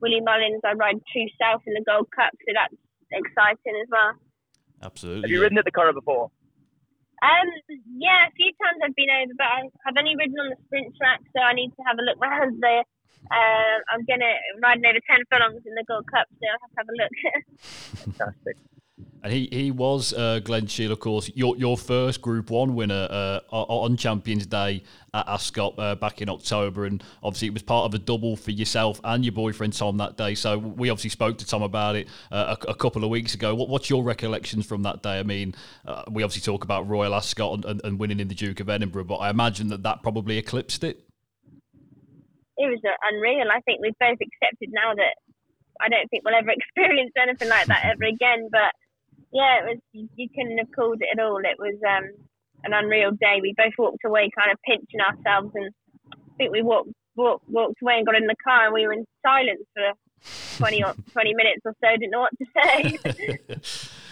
Willie 0.00 0.22
Mullins. 0.22 0.62
I 0.64 0.72
ride 0.72 1.02
True 1.10 1.26
South 1.40 1.62
in 1.66 1.74
the 1.74 1.84
Gold 1.84 2.08
Cup, 2.14 2.30
so 2.32 2.54
that's 2.54 2.78
exciting 3.10 3.74
as 3.82 3.88
well. 3.90 4.14
Absolutely. 4.82 5.22
Have 5.22 5.30
you 5.30 5.42
ridden 5.42 5.58
at 5.58 5.64
the 5.64 5.72
Curragh 5.72 5.94
before? 5.94 6.30
Um, 7.24 7.48
yeah, 7.96 8.28
a 8.28 8.34
few 8.36 8.52
times 8.60 8.78
I've 8.84 8.94
been 8.94 9.08
over, 9.08 9.32
but 9.40 9.48
I've 9.88 9.96
only 9.96 10.14
ridden 10.16 10.36
on 10.36 10.52
the 10.52 10.60
sprint 10.68 10.92
track, 11.00 11.24
so 11.34 11.40
I 11.40 11.54
need 11.54 11.72
to 11.72 11.82
have 11.88 11.96
a 11.98 12.04
look 12.04 12.20
round 12.22 12.62
there. 12.62 12.84
Uh, 13.30 13.76
I'm 13.92 14.04
gonna 14.04 14.32
riding 14.62 14.86
over 14.86 14.98
ten 15.08 15.24
furlongs 15.30 15.62
in 15.66 15.74
the 15.74 15.84
Gold 15.86 16.10
Cup, 16.10 16.26
so 16.38 16.46
I'll 16.46 16.58
have 16.62 16.70
to 16.70 16.78
have 16.78 16.88
a 16.88 16.96
look. 16.96 17.14
Fantastic. 18.18 18.56
And 19.22 19.32
he, 19.32 19.48
he 19.50 19.70
was 19.72 20.12
uh, 20.12 20.38
Glen 20.38 20.68
Shiel, 20.68 20.92
of 20.92 21.00
course, 21.00 21.28
your 21.34 21.56
your 21.56 21.76
first 21.76 22.22
Group 22.22 22.48
One 22.48 22.76
winner 22.76 23.08
uh, 23.10 23.40
on 23.50 23.96
Champions 23.96 24.46
Day 24.46 24.84
at 25.12 25.26
Ascot 25.26 25.74
uh, 25.78 25.96
back 25.96 26.22
in 26.22 26.28
October, 26.28 26.84
and 26.84 27.02
obviously 27.24 27.48
it 27.48 27.54
was 27.54 27.62
part 27.62 27.86
of 27.86 27.94
a 27.94 27.98
double 27.98 28.36
for 28.36 28.52
yourself 28.52 29.00
and 29.02 29.24
your 29.24 29.32
boyfriend 29.32 29.72
Tom 29.72 29.96
that 29.96 30.16
day. 30.16 30.36
So 30.36 30.58
we 30.58 30.90
obviously 30.90 31.10
spoke 31.10 31.38
to 31.38 31.46
Tom 31.46 31.62
about 31.62 31.96
it 31.96 32.08
uh, 32.30 32.54
a, 32.68 32.70
a, 32.70 32.74
couple 32.76 33.02
of 33.02 33.10
weeks 33.10 33.34
ago. 33.34 33.52
What, 33.54 33.68
what's 33.68 33.90
your 33.90 34.04
recollections 34.04 34.64
from 34.64 34.84
that 34.84 35.02
day? 35.02 35.18
I 35.18 35.24
mean, 35.24 35.56
uh, 35.84 36.04
we 36.08 36.22
obviously 36.22 36.42
talk 36.42 36.62
about 36.62 36.88
Royal 36.88 37.12
Ascot 37.12 37.54
and, 37.54 37.64
and, 37.64 37.80
and, 37.82 37.98
winning 37.98 38.20
in 38.20 38.28
the 38.28 38.34
Duke 38.34 38.60
of 38.60 38.68
Edinburgh, 38.68 39.04
but 39.04 39.16
I 39.16 39.30
imagine 39.30 39.68
that 39.68 39.82
that 39.82 40.04
probably 40.04 40.38
eclipsed 40.38 40.84
it. 40.84 41.05
It 42.56 42.66
was 42.68 42.80
uh, 42.84 42.96
unreal. 43.12 43.48
I 43.52 43.60
think 43.60 43.80
we've 43.80 43.98
both 43.98 44.18
accepted 44.20 44.70
now 44.72 44.94
that 44.94 45.14
I 45.80 45.88
don't 45.88 46.08
think 46.08 46.24
we'll 46.24 46.34
ever 46.34 46.50
experience 46.56 47.12
anything 47.20 47.48
like 47.48 47.66
that 47.66 47.84
ever 47.84 48.04
again, 48.04 48.48
but 48.50 48.72
yeah, 49.32 49.60
it 49.60 49.64
was. 49.66 49.78
You 49.92 50.28
couldn't 50.34 50.58
have 50.58 50.72
called 50.74 51.00
it 51.00 51.08
at 51.12 51.22
all. 51.22 51.38
It 51.38 51.58
was 51.58 51.76
um, 51.84 52.10
an 52.64 52.72
unreal 52.72 53.10
day. 53.12 53.38
We 53.42 53.54
both 53.56 53.74
walked 53.78 54.04
away, 54.04 54.30
kind 54.36 54.50
of 54.52 54.58
pinching 54.64 55.00
ourselves, 55.00 55.52
and 55.54 55.70
I 56.12 56.16
think 56.38 56.52
we 56.52 56.62
walked 56.62 56.90
walked, 57.16 57.48
walked 57.48 57.82
away 57.82 57.94
and 57.98 58.06
got 58.06 58.14
in 58.14 58.26
the 58.26 58.36
car, 58.42 58.66
and 58.66 58.74
we 58.74 58.86
were 58.86 58.92
in 58.92 59.04
silence 59.22 59.64
for 59.74 60.58
20, 60.58 60.84
or, 60.84 60.94
20 61.12 61.34
minutes 61.34 61.62
or 61.64 61.74
so. 61.80 61.88
Didn't 61.90 62.10
know 62.10 62.26
what 62.26 62.38
to 62.38 62.46
say. 62.56 63.58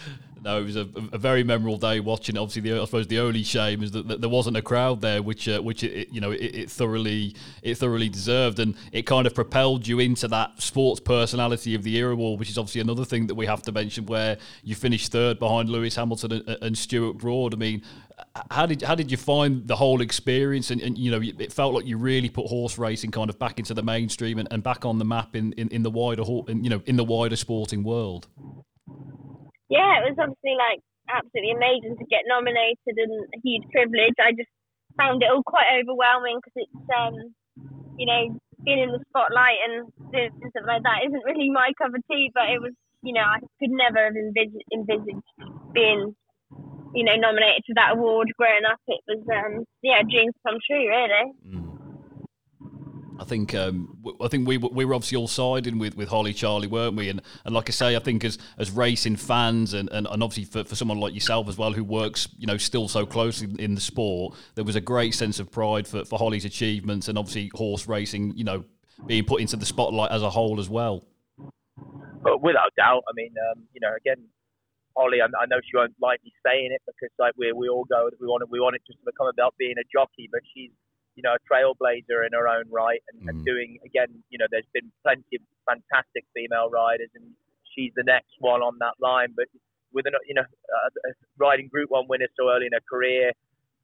no, 0.45 0.59
it 0.59 0.63
was 0.63 0.75
a, 0.75 0.87
a, 1.11 1.17
very 1.17 1.43
memorable 1.43 1.77
day 1.77 1.99
watching. 1.99 2.37
Obviously, 2.37 2.69
the, 2.69 2.79
I 2.79 2.85
suppose 2.85 3.07
the 3.07 3.17
only 3.17 3.41
shame 3.41 3.81
is 3.81 3.89
that, 3.91 4.07
that 4.07 4.21
there 4.21 4.29
wasn't 4.29 4.55
a 4.57 4.61
crowd 4.61 5.01
there, 5.01 5.23
which 5.23 5.49
uh, 5.49 5.59
which 5.59 5.83
it, 5.83 6.09
you 6.11 6.21
know 6.21 6.29
it, 6.29 6.37
it, 6.37 6.69
thoroughly 6.69 7.35
it 7.63 7.79
thoroughly 7.79 8.09
deserved, 8.09 8.59
and 8.59 8.75
it 8.91 9.07
kind 9.07 9.25
of 9.25 9.33
propelled 9.33 9.87
you 9.87 9.99
into 9.99 10.27
that 10.27 10.61
sports 10.61 10.99
personality 10.99 11.73
of 11.73 11.81
the 11.81 11.89
year 11.89 12.11
award, 12.11 12.39
which 12.39 12.51
is 12.51 12.59
obviously 12.59 12.79
another 12.79 13.03
thing 13.03 13.25
that 13.25 13.33
we 13.33 13.47
have 13.47 13.63
to 13.63 13.71
mention, 13.71 14.05
where 14.05 14.37
you 14.63 14.75
finished 14.75 15.11
third 15.11 15.39
behind 15.39 15.67
Lewis 15.67 15.95
Hamilton 15.95 16.33
and, 16.33 16.57
and 16.61 16.77
Stuart 16.77 17.17
Broad. 17.17 17.55
I 17.55 17.57
mean, 17.57 17.81
how 18.51 18.67
did 18.67 18.83
how 18.83 18.93
did 18.93 19.09
you 19.09 19.17
find 19.17 19.67
the 19.67 19.75
whole 19.75 20.01
experience? 20.01 20.69
And, 20.69 20.79
and, 20.79 20.95
you 20.95 21.09
know, 21.09 21.21
it 21.23 21.51
felt 21.51 21.73
like 21.73 21.87
you 21.87 21.97
really 21.97 22.29
put 22.29 22.45
horse 22.45 22.77
racing 22.77 23.09
kind 23.09 23.31
of 23.31 23.39
back 23.39 23.57
into 23.57 23.73
the 23.73 23.81
mainstream 23.81 24.37
and, 24.37 24.47
and 24.51 24.61
back 24.61 24.85
on 24.85 24.99
the 24.99 25.05
map 25.05 25.35
in, 25.35 25.53
in, 25.53 25.69
in 25.69 25.81
the 25.81 25.89
wider 25.89 26.23
you 26.23 26.69
know 26.69 26.83
in 26.85 26.97
the 26.97 27.03
wider 27.03 27.35
sporting 27.35 27.83
world 27.83 28.27
yeah, 29.69 30.01
it 30.01 30.13
was 30.13 30.17
obviously 30.19 30.55
like 30.57 30.81
absolutely 31.09 31.53
amazing 31.53 31.97
to 31.97 32.05
get 32.05 32.25
nominated 32.27 32.95
and 32.97 33.29
a 33.33 33.39
huge 33.43 33.65
privilege. 33.71 34.17
I 34.19 34.33
just 34.33 34.49
found 34.97 35.21
it 35.23 35.29
all 35.31 35.43
quite 35.45 35.81
overwhelming 35.81 36.39
because 36.41 36.65
it's, 36.65 36.87
um, 36.93 37.15
you 37.97 38.05
know, 38.05 38.37
being 38.63 38.79
in 38.79 38.91
the 38.91 39.03
spotlight 39.09 39.61
and 39.65 39.89
stuff 40.09 40.65
like 40.65 40.83
that 40.83 41.05
isn't 41.05 41.25
really 41.25 41.49
my 41.49 41.71
cup 41.77 41.93
of 41.93 42.01
tea. 42.09 42.31
But 42.33 42.49
it 42.49 42.61
was, 42.61 42.73
you 43.03 43.13
know, 43.13 43.25
I 43.25 43.39
could 43.59 43.73
never 43.73 44.05
have 44.05 44.17
envisaged, 44.17 44.65
envisaged 44.73 45.29
being, 45.73 46.15
you 46.93 47.03
know, 47.03 47.15
nominated 47.15 47.65
for 47.67 47.75
that 47.75 47.93
award 47.93 48.31
growing 48.37 48.65
up. 48.65 48.81
It 48.87 49.01
was, 49.07 49.21
um, 49.29 49.65
yeah, 49.81 50.01
dreams 50.01 50.33
come 50.45 50.57
true, 50.65 50.89
really. 50.89 51.25
Mm. 51.45 51.64
I 53.19 53.23
think 53.23 53.53
um, 53.53 53.97
I 54.21 54.27
think 54.27 54.47
we 54.47 54.57
we 54.57 54.85
were 54.85 54.93
obviously 54.93 55.17
all 55.17 55.27
siding 55.27 55.77
with, 55.77 55.95
with 55.95 56.09
Holly 56.09 56.33
Charlie, 56.33 56.67
weren't 56.67 56.95
we? 56.95 57.09
And 57.09 57.21
and 57.45 57.53
like 57.53 57.69
I 57.69 57.71
say, 57.71 57.95
I 57.95 57.99
think 57.99 58.23
as 58.23 58.37
as 58.57 58.71
racing 58.71 59.15
fans 59.15 59.73
and, 59.73 59.89
and, 59.91 60.07
and 60.07 60.23
obviously 60.23 60.45
for, 60.45 60.67
for 60.67 60.75
someone 60.75 60.99
like 60.99 61.13
yourself 61.13 61.47
as 61.47 61.57
well, 61.57 61.71
who 61.71 61.83
works 61.83 62.27
you 62.37 62.47
know 62.47 62.57
still 62.57 62.87
so 62.87 63.05
closely 63.05 63.49
in 63.59 63.75
the 63.75 63.81
sport, 63.81 64.35
there 64.55 64.63
was 64.63 64.75
a 64.75 64.81
great 64.81 65.13
sense 65.13 65.39
of 65.39 65.51
pride 65.51 65.87
for, 65.87 66.05
for 66.05 66.19
Holly's 66.19 66.45
achievements 66.45 67.07
and 67.07 67.17
obviously 67.17 67.51
horse 67.53 67.87
racing, 67.87 68.33
you 68.35 68.43
know, 68.43 68.65
being 69.05 69.25
put 69.25 69.41
into 69.41 69.55
the 69.55 69.65
spotlight 69.65 70.11
as 70.11 70.21
a 70.21 70.29
whole 70.29 70.59
as 70.59 70.69
well. 70.69 71.05
But 72.23 72.41
without 72.41 72.73
doubt, 72.75 73.03
I 73.07 73.13
mean, 73.15 73.33
um, 73.51 73.63
you 73.73 73.79
know, 73.81 73.93
again, 73.95 74.25
Holly, 74.97 75.19
I, 75.21 75.25
I, 75.25 75.45
know 75.45 75.59
she 75.59 75.75
won't 75.75 75.93
like 76.01 76.23
me 76.23 76.31
saying 76.45 76.71
it 76.71 76.81
because 76.87 77.13
like 77.19 77.33
we 77.37 77.51
we 77.51 77.67
all 77.69 77.85
go, 77.85 78.09
we 78.19 78.27
want 78.27 78.43
it, 78.43 78.49
we 78.49 78.59
want 78.59 78.75
it 78.75 78.81
just 78.87 78.99
to 78.99 79.05
become 79.05 79.27
about 79.27 79.53
being 79.59 79.75
a 79.77 79.83
jockey, 79.91 80.29
but 80.31 80.41
she's 80.53 80.71
you 81.15 81.23
know, 81.23 81.35
a 81.35 81.41
trailblazer 81.47 82.25
in 82.27 82.31
her 82.33 82.47
own 82.47 82.65
right 82.69 83.01
and, 83.11 83.23
mm. 83.23 83.29
and 83.29 83.45
doing, 83.45 83.79
again, 83.85 84.11
you 84.29 84.37
know, 84.37 84.45
there's 84.51 84.67
been 84.73 84.91
plenty 85.03 85.39
of 85.39 85.41
fantastic 85.67 86.25
female 86.35 86.69
riders 86.69 87.09
and 87.15 87.23
she's 87.73 87.91
the 87.95 88.03
next 88.03 88.35
one 88.39 88.61
on 88.61 88.77
that 88.79 88.95
line. 88.99 89.33
But 89.35 89.47
with, 89.93 90.05
an, 90.05 90.13
you 90.27 90.35
know, 90.35 90.43
uh, 90.43 91.11
riding 91.39 91.67
Group 91.67 91.89
1 91.91 92.05
winner 92.07 92.27
so 92.35 92.49
early 92.49 92.67
in 92.67 92.73
her 92.73 92.83
career 92.87 93.31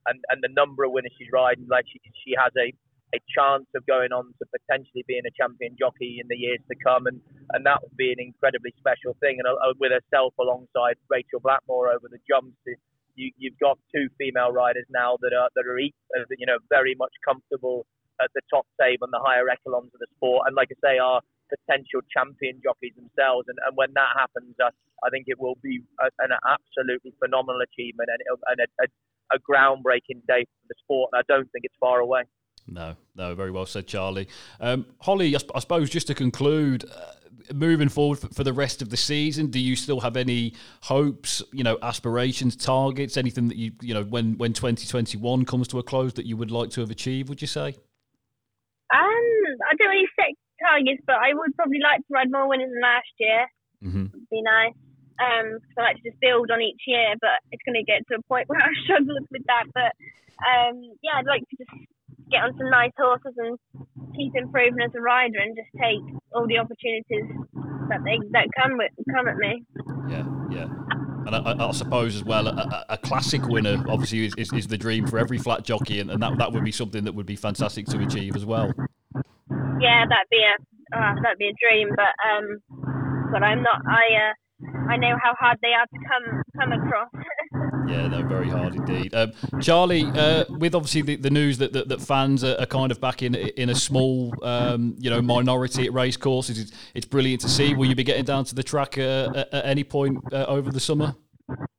and, 0.06 0.20
and 0.28 0.42
the 0.42 0.52
number 0.52 0.84
of 0.84 0.92
winners 0.92 1.12
she's 1.16 1.32
riding, 1.32 1.66
like 1.70 1.86
she, 1.88 2.00
she 2.24 2.34
has 2.36 2.52
a, 2.58 2.72
a 3.14 3.20
chance 3.28 3.68
of 3.76 3.84
going 3.86 4.12
on 4.12 4.32
to 4.40 4.44
potentially 4.48 5.04
being 5.08 5.24
a 5.28 5.32
champion 5.36 5.76
jockey 5.78 6.18
in 6.20 6.26
the 6.28 6.36
years 6.36 6.60
to 6.68 6.76
come. 6.80 7.06
And, 7.06 7.20
and 7.52 7.64
that 7.66 7.80
would 7.82 7.96
be 7.96 8.12
an 8.12 8.20
incredibly 8.20 8.74
special 8.78 9.16
thing. 9.20 9.40
And 9.40 9.48
uh, 9.48 9.72
with 9.80 9.92
herself 9.92 10.34
alongside 10.40 10.96
Rachel 11.08 11.40
Blackmore 11.40 11.92
over 11.92 12.08
the 12.08 12.20
jumps, 12.28 12.56
you, 13.14 13.30
you've 13.36 13.58
got 13.58 13.78
two 13.94 14.08
female 14.18 14.52
riders 14.52 14.86
now 14.90 15.16
that 15.20 15.32
are 15.32 15.48
that 15.54 15.66
are 15.66 15.78
uh, 15.78 16.24
you 16.38 16.46
know 16.46 16.58
very 16.68 16.94
much 16.94 17.12
comfortable 17.26 17.86
at 18.20 18.30
the 18.34 18.42
top 18.50 18.66
table 18.80 19.04
and 19.04 19.12
the 19.12 19.22
higher 19.24 19.48
echelons 19.48 19.90
of 19.94 20.00
the 20.00 20.06
sport, 20.16 20.44
and 20.46 20.56
like 20.56 20.68
I 20.70 20.78
say, 20.80 20.98
are 20.98 21.20
potential 21.52 22.00
champion 22.08 22.60
jockeys 22.64 22.96
themselves. 22.96 23.44
And, 23.48 23.58
and 23.66 23.76
when 23.76 23.92
that 23.94 24.16
happens, 24.16 24.56
uh, 24.56 24.72
I 25.04 25.10
think 25.10 25.26
it 25.28 25.38
will 25.38 25.58
be 25.62 25.80
a, 26.00 26.08
an 26.24 26.32
absolutely 26.48 27.12
phenomenal 27.20 27.60
achievement 27.60 28.08
and, 28.08 28.20
and 28.48 28.58
a, 28.60 28.68
a, 28.84 29.36
a 29.36 29.38
groundbreaking 29.40 30.24
day 30.26 30.48
for 30.48 30.66
the 30.68 30.74
sport. 30.80 31.10
And 31.12 31.20
I 31.20 31.24
don't 31.28 31.50
think 31.52 31.64
it's 31.64 31.76
far 31.78 32.00
away. 32.00 32.24
No, 32.66 32.94
no, 33.16 33.34
very 33.34 33.50
well 33.50 33.66
said, 33.66 33.86
Charlie. 33.86 34.28
Um, 34.60 34.86
Holly, 35.00 35.34
I, 35.34 35.40
I, 35.54 35.58
suppose 35.58 35.90
just 35.90 36.06
to 36.06 36.14
conclude, 36.14 36.84
uh, 36.84 37.12
moving 37.52 37.88
forward 37.88 38.18
for, 38.18 38.28
for, 38.28 38.44
the 38.44 38.52
rest 38.52 38.82
of 38.82 38.90
the 38.90 38.96
season, 38.96 39.48
do 39.48 39.58
you 39.58 39.76
still 39.76 40.00
have 40.00 40.16
any 40.16 40.54
hopes, 40.82 41.42
you 41.52 41.64
know, 41.64 41.78
aspirations, 41.82 42.56
targets, 42.56 43.16
anything 43.16 43.48
that 43.48 43.56
you, 43.56 43.72
you 43.80 43.94
know, 43.94 44.04
when 44.04 44.36
when 44.38 44.52
2021 44.52 45.44
comes 45.44 45.68
to 45.68 45.78
a 45.78 45.82
close 45.82 46.12
that 46.14 46.26
you 46.26 46.36
would 46.36 46.50
like 46.50 46.70
to 46.70 46.80
have 46.80 46.90
achieved? 46.90 47.28
Would 47.28 47.40
you 47.40 47.48
say? 47.48 47.68
Um, 48.92 49.26
I 49.70 49.74
don't 49.78 49.88
really 49.88 50.08
set 50.16 50.34
targets, 50.60 51.02
but 51.06 51.16
I 51.16 51.32
would 51.34 51.54
probably 51.56 51.80
like 51.82 51.98
to 52.00 52.10
ride 52.10 52.30
more 52.30 52.48
winners 52.48 52.70
than 52.70 52.82
last 52.82 53.12
year. 53.18 53.46
Mm-hmm. 53.82 54.06
be 54.30 54.42
nice. 54.42 54.78
Um, 55.18 55.58
cause 55.58 55.76
I 55.78 55.82
like 55.82 55.96
to 56.02 56.10
just 56.10 56.20
build 56.20 56.50
on 56.50 56.62
each 56.62 56.82
year, 56.86 57.14
but 57.20 57.42
it's 57.50 57.62
going 57.66 57.78
to 57.78 57.84
get 57.84 58.06
to 58.08 58.18
a 58.18 58.22
point 58.28 58.48
where 58.48 58.60
I 58.60 58.70
struggle 58.84 59.18
with 59.30 59.42
that. 59.46 59.64
But 59.74 59.92
um, 60.42 60.82
yeah, 61.02 61.18
I'd 61.18 61.26
like 61.26 61.42
to 61.42 61.56
just 61.58 61.70
get 62.30 62.42
on 62.42 62.56
some 62.56 62.70
nice 62.70 62.94
horses 62.96 63.34
and 63.36 63.58
keep 64.16 64.32
improving 64.34 64.80
as 64.84 64.90
a 64.94 65.00
rider 65.00 65.38
and 65.38 65.56
just 65.56 65.70
take 65.80 66.00
all 66.34 66.46
the 66.46 66.58
opportunities 66.58 67.26
that 67.88 68.00
they 68.04 68.18
that 68.30 68.48
come 68.56 68.76
with, 68.76 68.90
come 69.14 69.28
at 69.28 69.36
me. 69.36 69.64
Yeah, 70.08 70.24
yeah. 70.50 70.68
And 71.24 71.36
I, 71.36 71.68
I, 71.68 71.70
suppose 71.70 72.16
as 72.16 72.24
well, 72.24 72.48
a, 72.48 72.84
a 72.88 72.98
classic 72.98 73.46
winner 73.46 73.82
obviously 73.88 74.26
is, 74.26 74.34
is, 74.36 74.52
is, 74.52 74.66
the 74.66 74.76
dream 74.76 75.06
for 75.06 75.18
every 75.18 75.38
flat 75.38 75.62
jockey, 75.62 76.00
and, 76.00 76.10
and, 76.10 76.20
that 76.20 76.36
that 76.38 76.52
would 76.52 76.64
be 76.64 76.72
something 76.72 77.04
that 77.04 77.14
would 77.14 77.26
be 77.26 77.36
fantastic 77.36 77.86
to 77.86 77.98
achieve 78.00 78.34
as 78.34 78.44
well. 78.44 78.72
Yeah, 79.80 80.04
that'd 80.08 80.30
be 80.30 80.42
a 80.42 80.96
uh, 80.96 81.14
that'd 81.22 81.38
be 81.38 81.48
a 81.48 81.56
dream, 81.62 81.88
but 81.96 82.12
um, 82.26 82.58
but 83.32 83.42
I'm 83.42 83.62
not. 83.62 83.82
I 83.86 84.04
uh, 84.18 84.90
I 84.90 84.96
know 84.96 85.16
how 85.22 85.34
hard 85.38 85.58
they 85.62 85.72
are 85.72 85.86
to 85.86 85.98
come 86.08 86.42
come 86.58 86.72
across. 86.72 87.08
yeah, 87.88 88.08
they're 88.08 88.26
very 88.26 88.48
hard 88.48 88.74
indeed. 88.74 89.14
Um, 89.14 89.32
Charlie, 89.60 90.04
uh, 90.04 90.44
with 90.48 90.74
obviously 90.74 91.02
the, 91.02 91.16
the 91.16 91.30
news 91.30 91.58
that, 91.58 91.72
that, 91.72 91.88
that 91.88 92.00
fans 92.00 92.44
are, 92.44 92.66
kind 92.66 92.90
of 92.90 93.00
back 93.00 93.22
in 93.22 93.34
in 93.34 93.68
a 93.68 93.74
small, 93.74 94.32
um, 94.42 94.94
you 94.98 95.10
know, 95.10 95.20
minority 95.20 95.86
at 95.86 95.92
race 95.92 96.16
courses, 96.16 96.58
it's, 96.58 96.72
it's, 96.94 97.06
brilliant 97.06 97.40
to 97.42 97.48
see. 97.48 97.74
Will 97.74 97.86
you 97.86 97.94
be 97.94 98.04
getting 98.04 98.24
down 98.24 98.44
to 98.46 98.54
the 98.54 98.62
track 98.62 98.96
uh, 98.96 99.32
at, 99.34 99.54
at, 99.54 99.64
any 99.66 99.84
point 99.84 100.18
uh, 100.32 100.44
over 100.48 100.70
the 100.70 100.80
summer? 100.80 101.14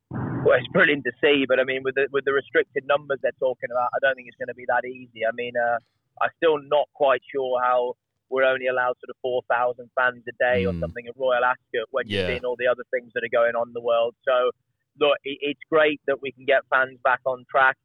Well, 0.09 0.57
it's 0.59 0.67
brilliant 0.71 1.03
to 1.05 1.11
see, 1.21 1.45
but 1.47 1.59
I 1.59 1.63
mean, 1.63 1.81
with 1.83 1.95
the 1.95 2.07
with 2.11 2.25
the 2.25 2.33
restricted 2.33 2.83
numbers 2.85 3.19
they're 3.23 3.31
talking 3.39 3.69
about, 3.71 3.89
I 3.95 3.99
don't 4.01 4.15
think 4.15 4.27
it's 4.27 4.37
going 4.37 4.49
to 4.49 4.55
be 4.55 4.65
that 4.67 4.85
easy. 4.85 5.25
I 5.25 5.31
mean, 5.33 5.53
uh, 5.57 5.77
I'm 6.21 6.29
still 6.37 6.59
not 6.69 6.87
quite 6.93 7.21
sure 7.31 7.59
how 7.63 7.95
we're 8.33 8.49
only 8.49 8.65
allowed 8.65 8.97
sort 8.97 9.13
of 9.13 9.17
4,000 9.21 9.89
fans 9.93 10.23
a 10.25 10.33
day 10.41 10.65
mm. 10.65 10.69
or 10.69 10.73
hmm. 10.73 10.81
something 10.81 11.05
at 11.07 11.13
Royal 11.15 11.45
Ascot 11.45 11.85
when 11.91 12.09
you're 12.09 12.25
seeing 12.25 12.43
all 12.43 12.57
the 12.57 12.65
other 12.65 12.81
things 12.89 13.13
that 13.13 13.21
are 13.21 13.29
going 13.29 13.53
on 13.53 13.69
in 13.69 13.73
the 13.77 13.85
world. 13.85 14.15
So, 14.25 14.49
look, 14.99 15.17
it's 15.23 15.59
great 15.69 16.01
that 16.07 16.21
we 16.21 16.31
can 16.31 16.45
get 16.45 16.61
fans 16.69 16.99
back 17.03 17.21
on 17.25 17.45
track. 17.49 17.77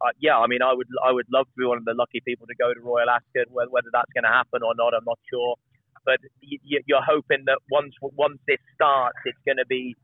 Uh, 0.00 0.12
yeah, 0.20 0.36
I 0.36 0.46
mean, 0.46 0.60
I 0.60 0.74
would 0.74 0.88
I 1.04 1.10
would 1.10 1.26
love 1.32 1.46
to 1.46 1.56
be 1.56 1.64
one 1.64 1.78
of 1.78 1.84
the 1.84 1.94
lucky 1.96 2.20
people 2.20 2.46
to 2.46 2.54
go 2.60 2.74
to 2.74 2.80
Royal 2.80 3.08
Ascot. 3.08 3.48
Whether, 3.48 3.88
that's 3.92 4.12
going 4.12 4.28
to 4.28 4.34
happen 4.34 4.60
or 4.60 4.76
not, 4.76 4.92
I'm 4.92 5.06
not 5.06 5.18
sure. 5.30 5.56
But 6.04 6.20
you're 6.40 7.02
hoping 7.02 7.44
that 7.46 7.58
once 7.70 7.94
once 8.00 8.38
this 8.46 8.60
starts, 8.74 9.16
it's 9.24 9.40
going 9.46 9.56
to 9.56 9.66
be 9.66 9.96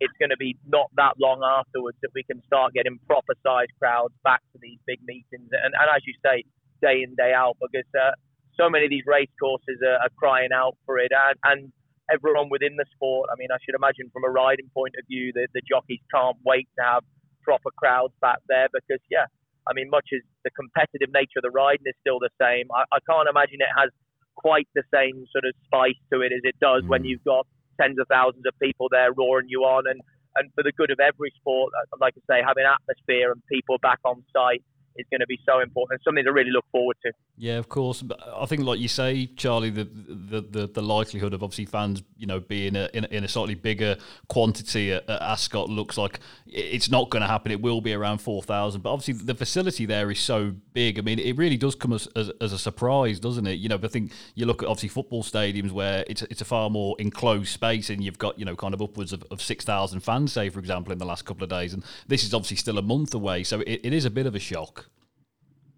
it's 0.00 0.12
going 0.18 0.30
to 0.30 0.36
be 0.36 0.58
not 0.66 0.90
that 0.96 1.14
long 1.18 1.40
afterwards 1.40 1.96
that 2.02 2.10
we 2.14 2.22
can 2.24 2.42
start 2.44 2.74
getting 2.74 2.98
proper 3.06 3.32
sized 3.46 3.72
crowds 3.78 4.12
back 4.24 4.42
to 4.52 4.58
these 4.60 4.78
big 4.86 5.00
meetings. 5.06 5.48
And, 5.48 5.72
and 5.72 5.88
as 5.88 6.02
you 6.04 6.12
say, 6.20 6.44
day 6.82 7.00
in 7.06 7.14
day 7.14 7.32
out, 7.32 7.56
because 7.62 7.88
uh, 7.96 8.12
so 8.58 8.68
many 8.68 8.84
of 8.84 8.90
these 8.90 9.06
race 9.06 9.32
courses 9.40 9.80
are, 9.80 10.02
are 10.02 10.12
crying 10.18 10.50
out 10.52 10.76
for 10.84 10.98
it, 10.98 11.12
and, 11.14 11.38
and 11.44 11.72
everyone 12.12 12.48
within 12.50 12.76
the 12.76 12.86
sport. 12.94 13.30
I 13.32 13.36
mean, 13.38 13.48
I 13.50 13.58
should 13.64 13.74
imagine 13.74 14.10
from 14.12 14.24
a 14.24 14.30
riding 14.30 14.70
point 14.74 14.94
of 14.98 15.06
view, 15.06 15.32
that 15.34 15.48
the 15.54 15.62
jockeys 15.66 16.02
can't 16.12 16.36
wait 16.44 16.68
to 16.78 16.82
have 16.84 17.04
proper 17.42 17.70
crowds 17.76 18.14
back 18.20 18.38
there 18.48 18.68
because, 18.72 19.02
yeah, 19.10 19.26
I 19.66 19.74
mean, 19.74 19.90
much 19.90 20.06
as 20.14 20.22
the 20.44 20.50
competitive 20.54 21.10
nature 21.12 21.42
of 21.42 21.46
the 21.46 21.54
riding 21.54 21.86
is 21.86 21.94
still 22.00 22.18
the 22.18 22.30
same, 22.40 22.70
I, 22.70 22.86
I 22.94 22.98
can't 23.08 23.28
imagine 23.28 23.58
it 23.58 23.74
has 23.74 23.90
quite 24.36 24.68
the 24.74 24.86
same 24.92 25.26
sort 25.32 25.44
of 25.44 25.54
spice 25.66 25.98
to 26.12 26.20
it 26.22 26.30
as 26.30 26.42
it 26.44 26.54
does 26.60 26.82
mm. 26.82 26.88
when 26.88 27.04
you've 27.04 27.24
got 27.24 27.46
tens 27.80 27.98
of 27.98 28.06
thousands 28.08 28.46
of 28.46 28.54
people 28.62 28.88
there 28.90 29.12
roaring 29.12 29.48
you 29.48 29.66
on. 29.66 29.84
And, 29.90 30.00
and 30.36 30.50
for 30.54 30.62
the 30.62 30.72
good 30.72 30.90
of 30.90 31.00
every 31.00 31.32
sport, 31.40 31.72
like 32.00 32.14
I 32.14 32.22
say, 32.30 32.38
having 32.46 32.64
atmosphere 32.64 33.32
and 33.32 33.42
people 33.50 33.78
back 33.82 33.98
on 34.04 34.22
site 34.32 34.62
is 34.98 35.06
going 35.10 35.20
to 35.20 35.26
be 35.26 35.38
so 35.46 35.60
important. 35.60 36.00
Something 36.04 36.24
to 36.24 36.32
really 36.32 36.50
look 36.50 36.64
forward 36.70 36.96
to. 37.04 37.12
Yeah, 37.36 37.58
of 37.58 37.68
course. 37.68 38.02
But 38.02 38.20
I 38.34 38.46
think, 38.46 38.62
like 38.62 38.80
you 38.80 38.88
say, 38.88 39.26
Charlie, 39.36 39.70
the 39.70 39.84
the, 39.84 40.40
the, 40.40 40.66
the 40.68 40.82
likelihood 40.82 41.34
of 41.34 41.42
obviously 41.42 41.66
fans, 41.66 42.02
you 42.16 42.26
know, 42.26 42.40
being 42.40 42.76
a, 42.76 42.88
in, 42.94 43.04
a, 43.04 43.08
in 43.08 43.24
a 43.24 43.28
slightly 43.28 43.54
bigger 43.54 43.96
quantity 44.28 44.92
at, 44.92 45.08
at 45.08 45.22
Ascot 45.22 45.68
looks 45.68 45.98
like 45.98 46.20
it's 46.46 46.90
not 46.90 47.10
going 47.10 47.22
to 47.22 47.26
happen. 47.26 47.52
It 47.52 47.60
will 47.60 47.80
be 47.80 47.92
around 47.92 48.18
four 48.18 48.42
thousand. 48.42 48.82
But 48.82 48.92
obviously, 48.92 49.14
the 49.24 49.34
facility 49.34 49.86
there 49.86 50.10
is 50.10 50.20
so 50.20 50.54
big. 50.72 50.98
I 50.98 51.02
mean, 51.02 51.18
it 51.18 51.36
really 51.36 51.56
does 51.56 51.74
come 51.74 51.92
as, 51.92 52.06
as, 52.16 52.30
as, 52.40 52.52
a 52.52 52.58
surprise, 52.58 53.20
doesn't 53.20 53.46
it? 53.46 53.54
You 53.54 53.68
know, 53.68 53.78
I 53.82 53.88
think 53.88 54.12
you 54.34 54.46
look 54.46 54.62
at 54.62 54.68
obviously 54.68 54.88
football 54.88 55.22
stadiums 55.22 55.72
where 55.72 56.04
it's 56.06 56.22
it's 56.22 56.40
a 56.40 56.44
far 56.44 56.70
more 56.70 56.96
enclosed 56.98 57.48
space, 57.48 57.90
and 57.90 58.02
you've 58.02 58.18
got 58.18 58.38
you 58.38 58.44
know 58.44 58.56
kind 58.56 58.74
of 58.74 58.82
upwards 58.82 59.12
of, 59.12 59.24
of 59.30 59.42
six 59.42 59.64
thousand 59.64 60.00
fans, 60.00 60.32
say 60.32 60.48
for 60.48 60.58
example, 60.58 60.92
in 60.92 60.98
the 60.98 61.06
last 61.06 61.24
couple 61.24 61.44
of 61.44 61.50
days, 61.50 61.74
and 61.74 61.84
this 62.06 62.24
is 62.24 62.32
obviously 62.32 62.56
still 62.56 62.78
a 62.78 62.82
month 62.82 63.14
away, 63.14 63.42
so 63.42 63.60
it, 63.60 63.80
it 63.84 63.92
is 63.92 64.04
a 64.04 64.10
bit 64.10 64.26
of 64.26 64.34
a 64.34 64.40
shock 64.40 64.85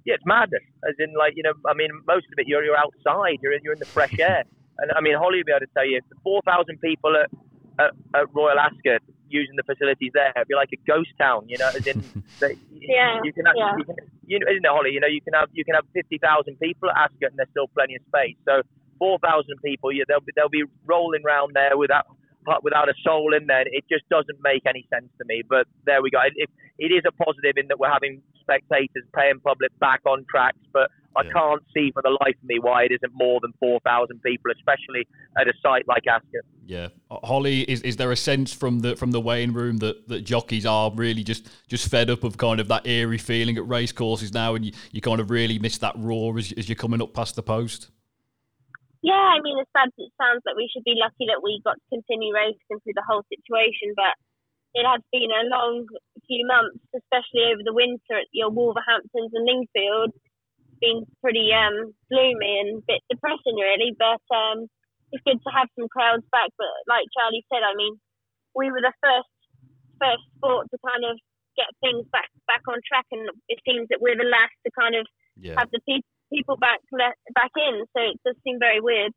yeah, 0.09 0.15
it's 0.15 0.25
madness. 0.25 0.65
As 0.89 0.97
in, 0.99 1.13
like 1.13 1.35
you 1.37 1.43
know, 1.43 1.53
I 1.69 1.75
mean, 1.75 1.93
most 2.09 2.25
of 2.33 2.39
it 2.39 2.49
you're 2.49 2.65
you're 2.65 2.81
outside, 2.81 3.39
you're 3.43 3.53
in 3.53 3.61
you're 3.63 3.75
in 3.75 3.79
the 3.79 3.93
fresh 3.93 4.19
air, 4.19 4.43
and 4.79 4.91
I 4.97 5.03
mean, 5.03 5.13
Holly 5.21 5.45
will 5.45 5.45
be 5.45 5.53
able 5.53 5.69
to 5.69 5.73
tell 5.77 5.85
you, 5.85 6.01
four 6.25 6.41
thousand 6.49 6.81
people 6.81 7.13
at, 7.13 7.29
at, 7.79 7.93
at 8.17 8.25
Royal 8.33 8.59
Ascot 8.59 9.05
using 9.29 9.57
the 9.61 9.63
facilities 9.69 10.13
there, 10.15 10.33
it'd 10.35 10.49
be 10.49 10.55
like 10.55 10.73
a 10.73 10.81
ghost 10.89 11.13
town, 11.21 11.45
you 11.47 11.59
know, 11.59 11.69
as 11.69 11.87
in, 11.87 12.01
yeah, 12.73 13.21
you 13.23 13.33
can 13.37 13.45
have, 13.45 13.55
yeah. 13.55 13.77
you 13.77 13.85
can, 13.85 13.97
you 14.25 14.39
know, 14.41 14.49
isn't 14.49 14.65
it, 14.65 14.73
Holly? 14.73 14.97
You 14.97 15.01
know, 15.01 15.13
you 15.13 15.21
can 15.21 15.35
have 15.35 15.51
you 15.53 15.65
can 15.65 15.75
have 15.75 15.85
fifty 15.93 16.17
thousand 16.17 16.57
people 16.57 16.89
at 16.89 17.13
Ascot, 17.13 17.37
and 17.37 17.37
there's 17.37 17.53
still 17.53 17.69
plenty 17.69 17.97
of 17.97 18.03
space. 18.09 18.41
So 18.49 18.65
four 18.99 19.19
thousand 19.21 19.61
people, 19.63 19.93
yeah, 19.93 20.09
they'll 20.09 20.25
be 20.25 20.33
they'll 20.35 20.49
be 20.49 20.65
rolling 20.87 21.21
around 21.21 21.53
there 21.53 21.77
without 22.49 22.79
without 22.79 22.89
a 22.89 22.95
soul 23.03 23.35
in 23.35 23.47
there. 23.47 23.65
It 23.67 23.85
just 23.91 24.09
doesn't 24.09 24.39
make 24.43 24.63
any 24.67 24.87
sense 24.93 25.11
to 25.19 25.25
me. 25.27 25.43
But 25.49 25.67
there 25.85 26.03
we 26.03 26.11
go. 26.11 26.21
It, 26.37 26.51
it 26.79 26.93
is 26.93 27.03
a 27.07 27.13
positive 27.13 27.55
in 27.57 27.69
that 27.69 27.79
we're 27.79 27.91
having 27.91 28.23
spectators, 28.41 29.05
paying 29.15 29.41
public 29.41 29.77
back 29.79 30.01
on 30.07 30.25
tracks, 30.31 30.59
but 30.73 30.91
I 31.17 31.25
yeah. 31.25 31.33
can't 31.33 31.63
see 31.75 31.91
for 31.93 32.03
the 32.03 32.17
life 32.23 32.37
of 32.41 32.45
me 32.45 32.59
why 32.61 32.85
it 32.85 32.93
isn't 32.93 33.13
more 33.13 33.41
than 33.41 33.53
4,000 33.59 34.23
people, 34.23 34.53
especially 34.53 35.07
at 35.39 35.49
a 35.49 35.53
site 35.63 35.87
like 35.89 36.07
Ascot. 36.07 36.45
Yeah, 36.65 36.89
Holly, 37.11 37.63
is, 37.63 37.83
is 37.83 37.97
there 37.97 38.13
a 38.13 38.17
sense 38.17 38.53
from 38.53 38.81
the 38.81 38.95
from 38.95 39.11
the 39.11 39.21
weighing 39.21 39.53
room 39.53 39.79
that, 39.79 40.07
that 40.09 40.21
jockeys 40.21 40.67
are 40.67 40.93
really 40.95 41.25
just, 41.25 41.49
just 41.67 41.91
fed 41.91 42.11
up 42.11 42.25
of 42.25 42.37
kind 42.37 42.61
of 42.61 42.69
that 42.69 42.87
eerie 42.87 43.19
feeling 43.19 43.57
at 43.57 43.67
race 43.67 43.93
courses 43.93 44.33
now, 44.33 44.55
and 44.55 44.65
you, 44.65 44.73
you 44.93 45.01
kind 45.01 45.21
of 45.21 45.31
really 45.31 45.59
miss 45.59 45.79
that 45.79 45.95
roar 45.97 46.39
as, 46.39 46.53
as 46.53 46.69
you're 46.69 46.77
coming 46.77 47.03
up 47.03 47.15
past 47.15 47.37
the 47.37 47.43
post? 47.43 47.91
Yeah, 49.03 49.15
I 49.15 49.39
mean, 49.41 49.59
as 49.63 49.71
sad 49.71 49.95
as 49.95 49.99
it 49.99 50.13
sounds 50.19 50.43
like 50.43 50.59
we 50.59 50.67
should 50.71 50.83
be 50.83 50.99
lucky 50.99 51.31
that 51.31 51.43
we 51.43 51.63
got 51.63 51.79
to 51.79 51.93
continue 51.93 52.35
racing 52.35 52.83
through 52.83 52.99
the 52.99 53.07
whole 53.07 53.23
situation, 53.31 53.95
but 53.95 54.19
it 54.75 54.85
has 54.85 55.01
been 55.15 55.31
a 55.31 55.49
long 55.49 55.87
few 56.27 56.45
months, 56.45 56.83
especially 56.93 57.47
over 57.49 57.63
the 57.65 57.73
winter 57.73 58.21
at 58.21 58.29
your 58.35 58.51
Wolverhamptons 58.51 59.33
and 59.33 59.47
Lingfield. 59.47 60.13
It's 60.13 60.83
been 60.83 61.07
pretty 61.23 61.55
um, 61.55 61.95
gloomy 62.11 62.53
and 62.61 62.83
a 62.83 62.87
bit 62.87 63.03
depressing, 63.09 63.57
really. 63.57 63.95
But 63.97 64.23
um, 64.35 64.67
it's 65.15 65.25
good 65.25 65.41
to 65.41 65.51
have 65.55 65.71
some 65.79 65.89
crowds 65.89 66.27
back. 66.35 66.51
But 66.59 66.75
like 66.91 67.07
Charlie 67.15 67.47
said, 67.49 67.65
I 67.65 67.73
mean, 67.79 67.97
we 68.55 68.71
were 68.71 68.83
the 68.83 68.95
first 69.01 69.31
first 69.99 70.23
sport 70.39 70.71
to 70.71 70.79
kind 70.79 71.03
of 71.07 71.19
get 71.59 71.71
things 71.83 72.07
back 72.15 72.31
back 72.47 72.63
on 72.69 72.79
track, 72.85 73.07
and 73.11 73.31
it 73.49 73.59
seems 73.65 73.89
that 73.89 74.03
we're 74.03 74.19
the 74.19 74.29
last 74.29 74.55
to 74.67 74.71
kind 74.75 74.95
of 74.95 75.07
yeah. 75.41 75.57
have 75.57 75.71
the 75.73 75.81
pe- 75.89 76.07
people 76.33 76.57
back 76.57 76.81
back 77.35 77.51
in. 77.57 77.85
So 77.97 78.03
it 78.03 78.21
does 78.25 78.37
seem 78.45 78.59
very 78.59 78.81
weird. 78.81 79.13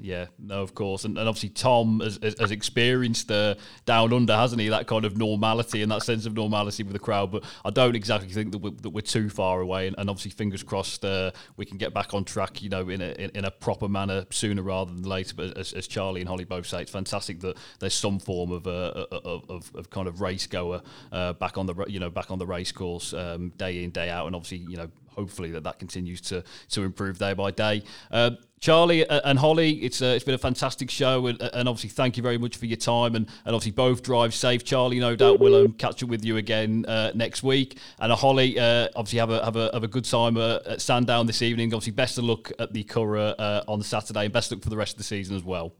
Yeah, 0.00 0.26
no, 0.38 0.60
of 0.62 0.74
course, 0.74 1.04
and, 1.04 1.16
and 1.18 1.28
obviously 1.28 1.50
Tom 1.50 2.00
has, 2.00 2.18
has 2.38 2.50
experienced 2.50 3.28
the 3.28 3.56
down 3.84 4.12
under, 4.12 4.34
hasn't 4.34 4.60
he? 4.60 4.68
That 4.68 4.86
kind 4.86 5.04
of 5.04 5.16
normality 5.16 5.82
and 5.82 5.92
that 5.92 6.02
sense 6.02 6.26
of 6.26 6.34
normality 6.34 6.82
with 6.82 6.92
the 6.92 6.98
crowd. 6.98 7.30
But 7.30 7.44
I 7.64 7.70
don't 7.70 7.94
exactly 7.94 8.28
think 8.28 8.52
that 8.52 8.58
we're, 8.58 8.70
that 8.70 8.90
we're 8.90 9.02
too 9.02 9.28
far 9.28 9.60
away, 9.60 9.86
and, 9.86 9.94
and 9.98 10.10
obviously, 10.10 10.32
fingers 10.32 10.62
crossed, 10.62 11.04
uh, 11.04 11.30
we 11.56 11.64
can 11.64 11.78
get 11.78 11.94
back 11.94 12.12
on 12.12 12.24
track, 12.24 12.62
you 12.62 12.68
know, 12.68 12.88
in 12.88 13.00
a 13.00 13.12
in, 13.12 13.30
in, 13.34 13.44
a 13.44 13.50
proper 13.50 13.88
manner 13.88 14.24
sooner 14.30 14.62
rather 14.62 14.92
than 14.92 15.04
later. 15.04 15.34
But 15.36 15.56
as, 15.56 15.72
as 15.72 15.86
Charlie 15.86 16.20
and 16.20 16.28
Holly 16.28 16.44
both 16.44 16.66
say, 16.66 16.82
it's 16.82 16.90
fantastic 16.90 17.40
that 17.40 17.56
there's 17.78 17.94
some 17.94 18.18
form 18.18 18.50
of 18.50 18.66
uh, 18.66 19.06
of, 19.12 19.48
of, 19.48 19.70
of, 19.74 19.90
kind 19.90 20.08
of 20.08 20.20
race 20.20 20.46
goer 20.46 20.82
uh, 21.12 21.34
back 21.34 21.56
on 21.56 21.66
the 21.66 21.84
you 21.86 22.00
know 22.00 22.10
back 22.10 22.30
on 22.30 22.38
the 22.38 22.46
race 22.46 22.72
course 22.72 23.14
um, 23.14 23.50
day 23.50 23.84
in 23.84 23.90
day 23.90 24.10
out, 24.10 24.26
and 24.26 24.34
obviously, 24.34 24.58
you 24.68 24.76
know, 24.76 24.90
hopefully 25.14 25.50
that 25.52 25.64
that 25.64 25.78
continues 25.78 26.20
to 26.22 26.44
to 26.70 26.82
improve 26.82 27.18
day 27.18 27.34
by 27.34 27.50
day. 27.50 27.82
Uh, 28.10 28.32
Charlie 28.64 29.06
and 29.06 29.38
Holly, 29.38 29.72
it's 29.84 30.00
uh, 30.00 30.06
it's 30.06 30.24
been 30.24 30.34
a 30.34 30.38
fantastic 30.38 30.90
show, 30.90 31.26
and, 31.26 31.38
and, 31.42 31.68
obviously 31.68 31.90
thank 31.90 32.16
you 32.16 32.22
very 32.22 32.38
much 32.38 32.56
for 32.56 32.64
your 32.64 32.78
time, 32.78 33.14
and, 33.14 33.26
and 33.44 33.54
obviously 33.54 33.72
both 33.72 34.02
drive 34.02 34.32
safe. 34.32 34.64
Charlie, 34.64 34.98
no 34.98 35.14
doubt, 35.14 35.38
will 35.38 35.54
um, 35.54 35.72
catch 35.72 36.02
up 36.02 36.08
with 36.08 36.24
you 36.24 36.38
again 36.38 36.86
uh, 36.88 37.12
next 37.14 37.42
week, 37.42 37.76
and 37.98 38.10
uh, 38.10 38.16
Holly, 38.16 38.58
uh, 38.58 38.88
obviously 38.96 39.18
have 39.18 39.28
a 39.28 39.44
have 39.44 39.56
a 39.56 39.68
have 39.74 39.84
a 39.84 39.88
good 39.88 40.06
time 40.06 40.38
uh, 40.38 40.60
at 40.64 40.80
Sandown 40.80 41.26
this 41.26 41.42
evening. 41.42 41.74
Obviously, 41.74 41.92
best 41.92 42.16
of 42.16 42.24
luck 42.24 42.52
at 42.58 42.72
the 42.72 42.84
Curragh 42.84 43.34
uh, 43.38 43.64
on 43.68 43.82
Saturday, 43.82 44.24
and 44.24 44.32
best 44.32 44.50
of 44.50 44.56
luck 44.56 44.64
for 44.64 44.70
the 44.70 44.78
rest 44.78 44.94
of 44.94 44.98
the 44.98 45.04
season 45.04 45.36
as 45.36 45.44
well. 45.44 45.74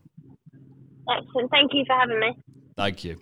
Excellent. 1.09 1.51
Thank 1.51 1.73
you 1.73 1.85
for 1.87 1.95
having 1.99 2.21
me. 2.21 2.37
Thank 2.77 3.03
you. 3.03 3.19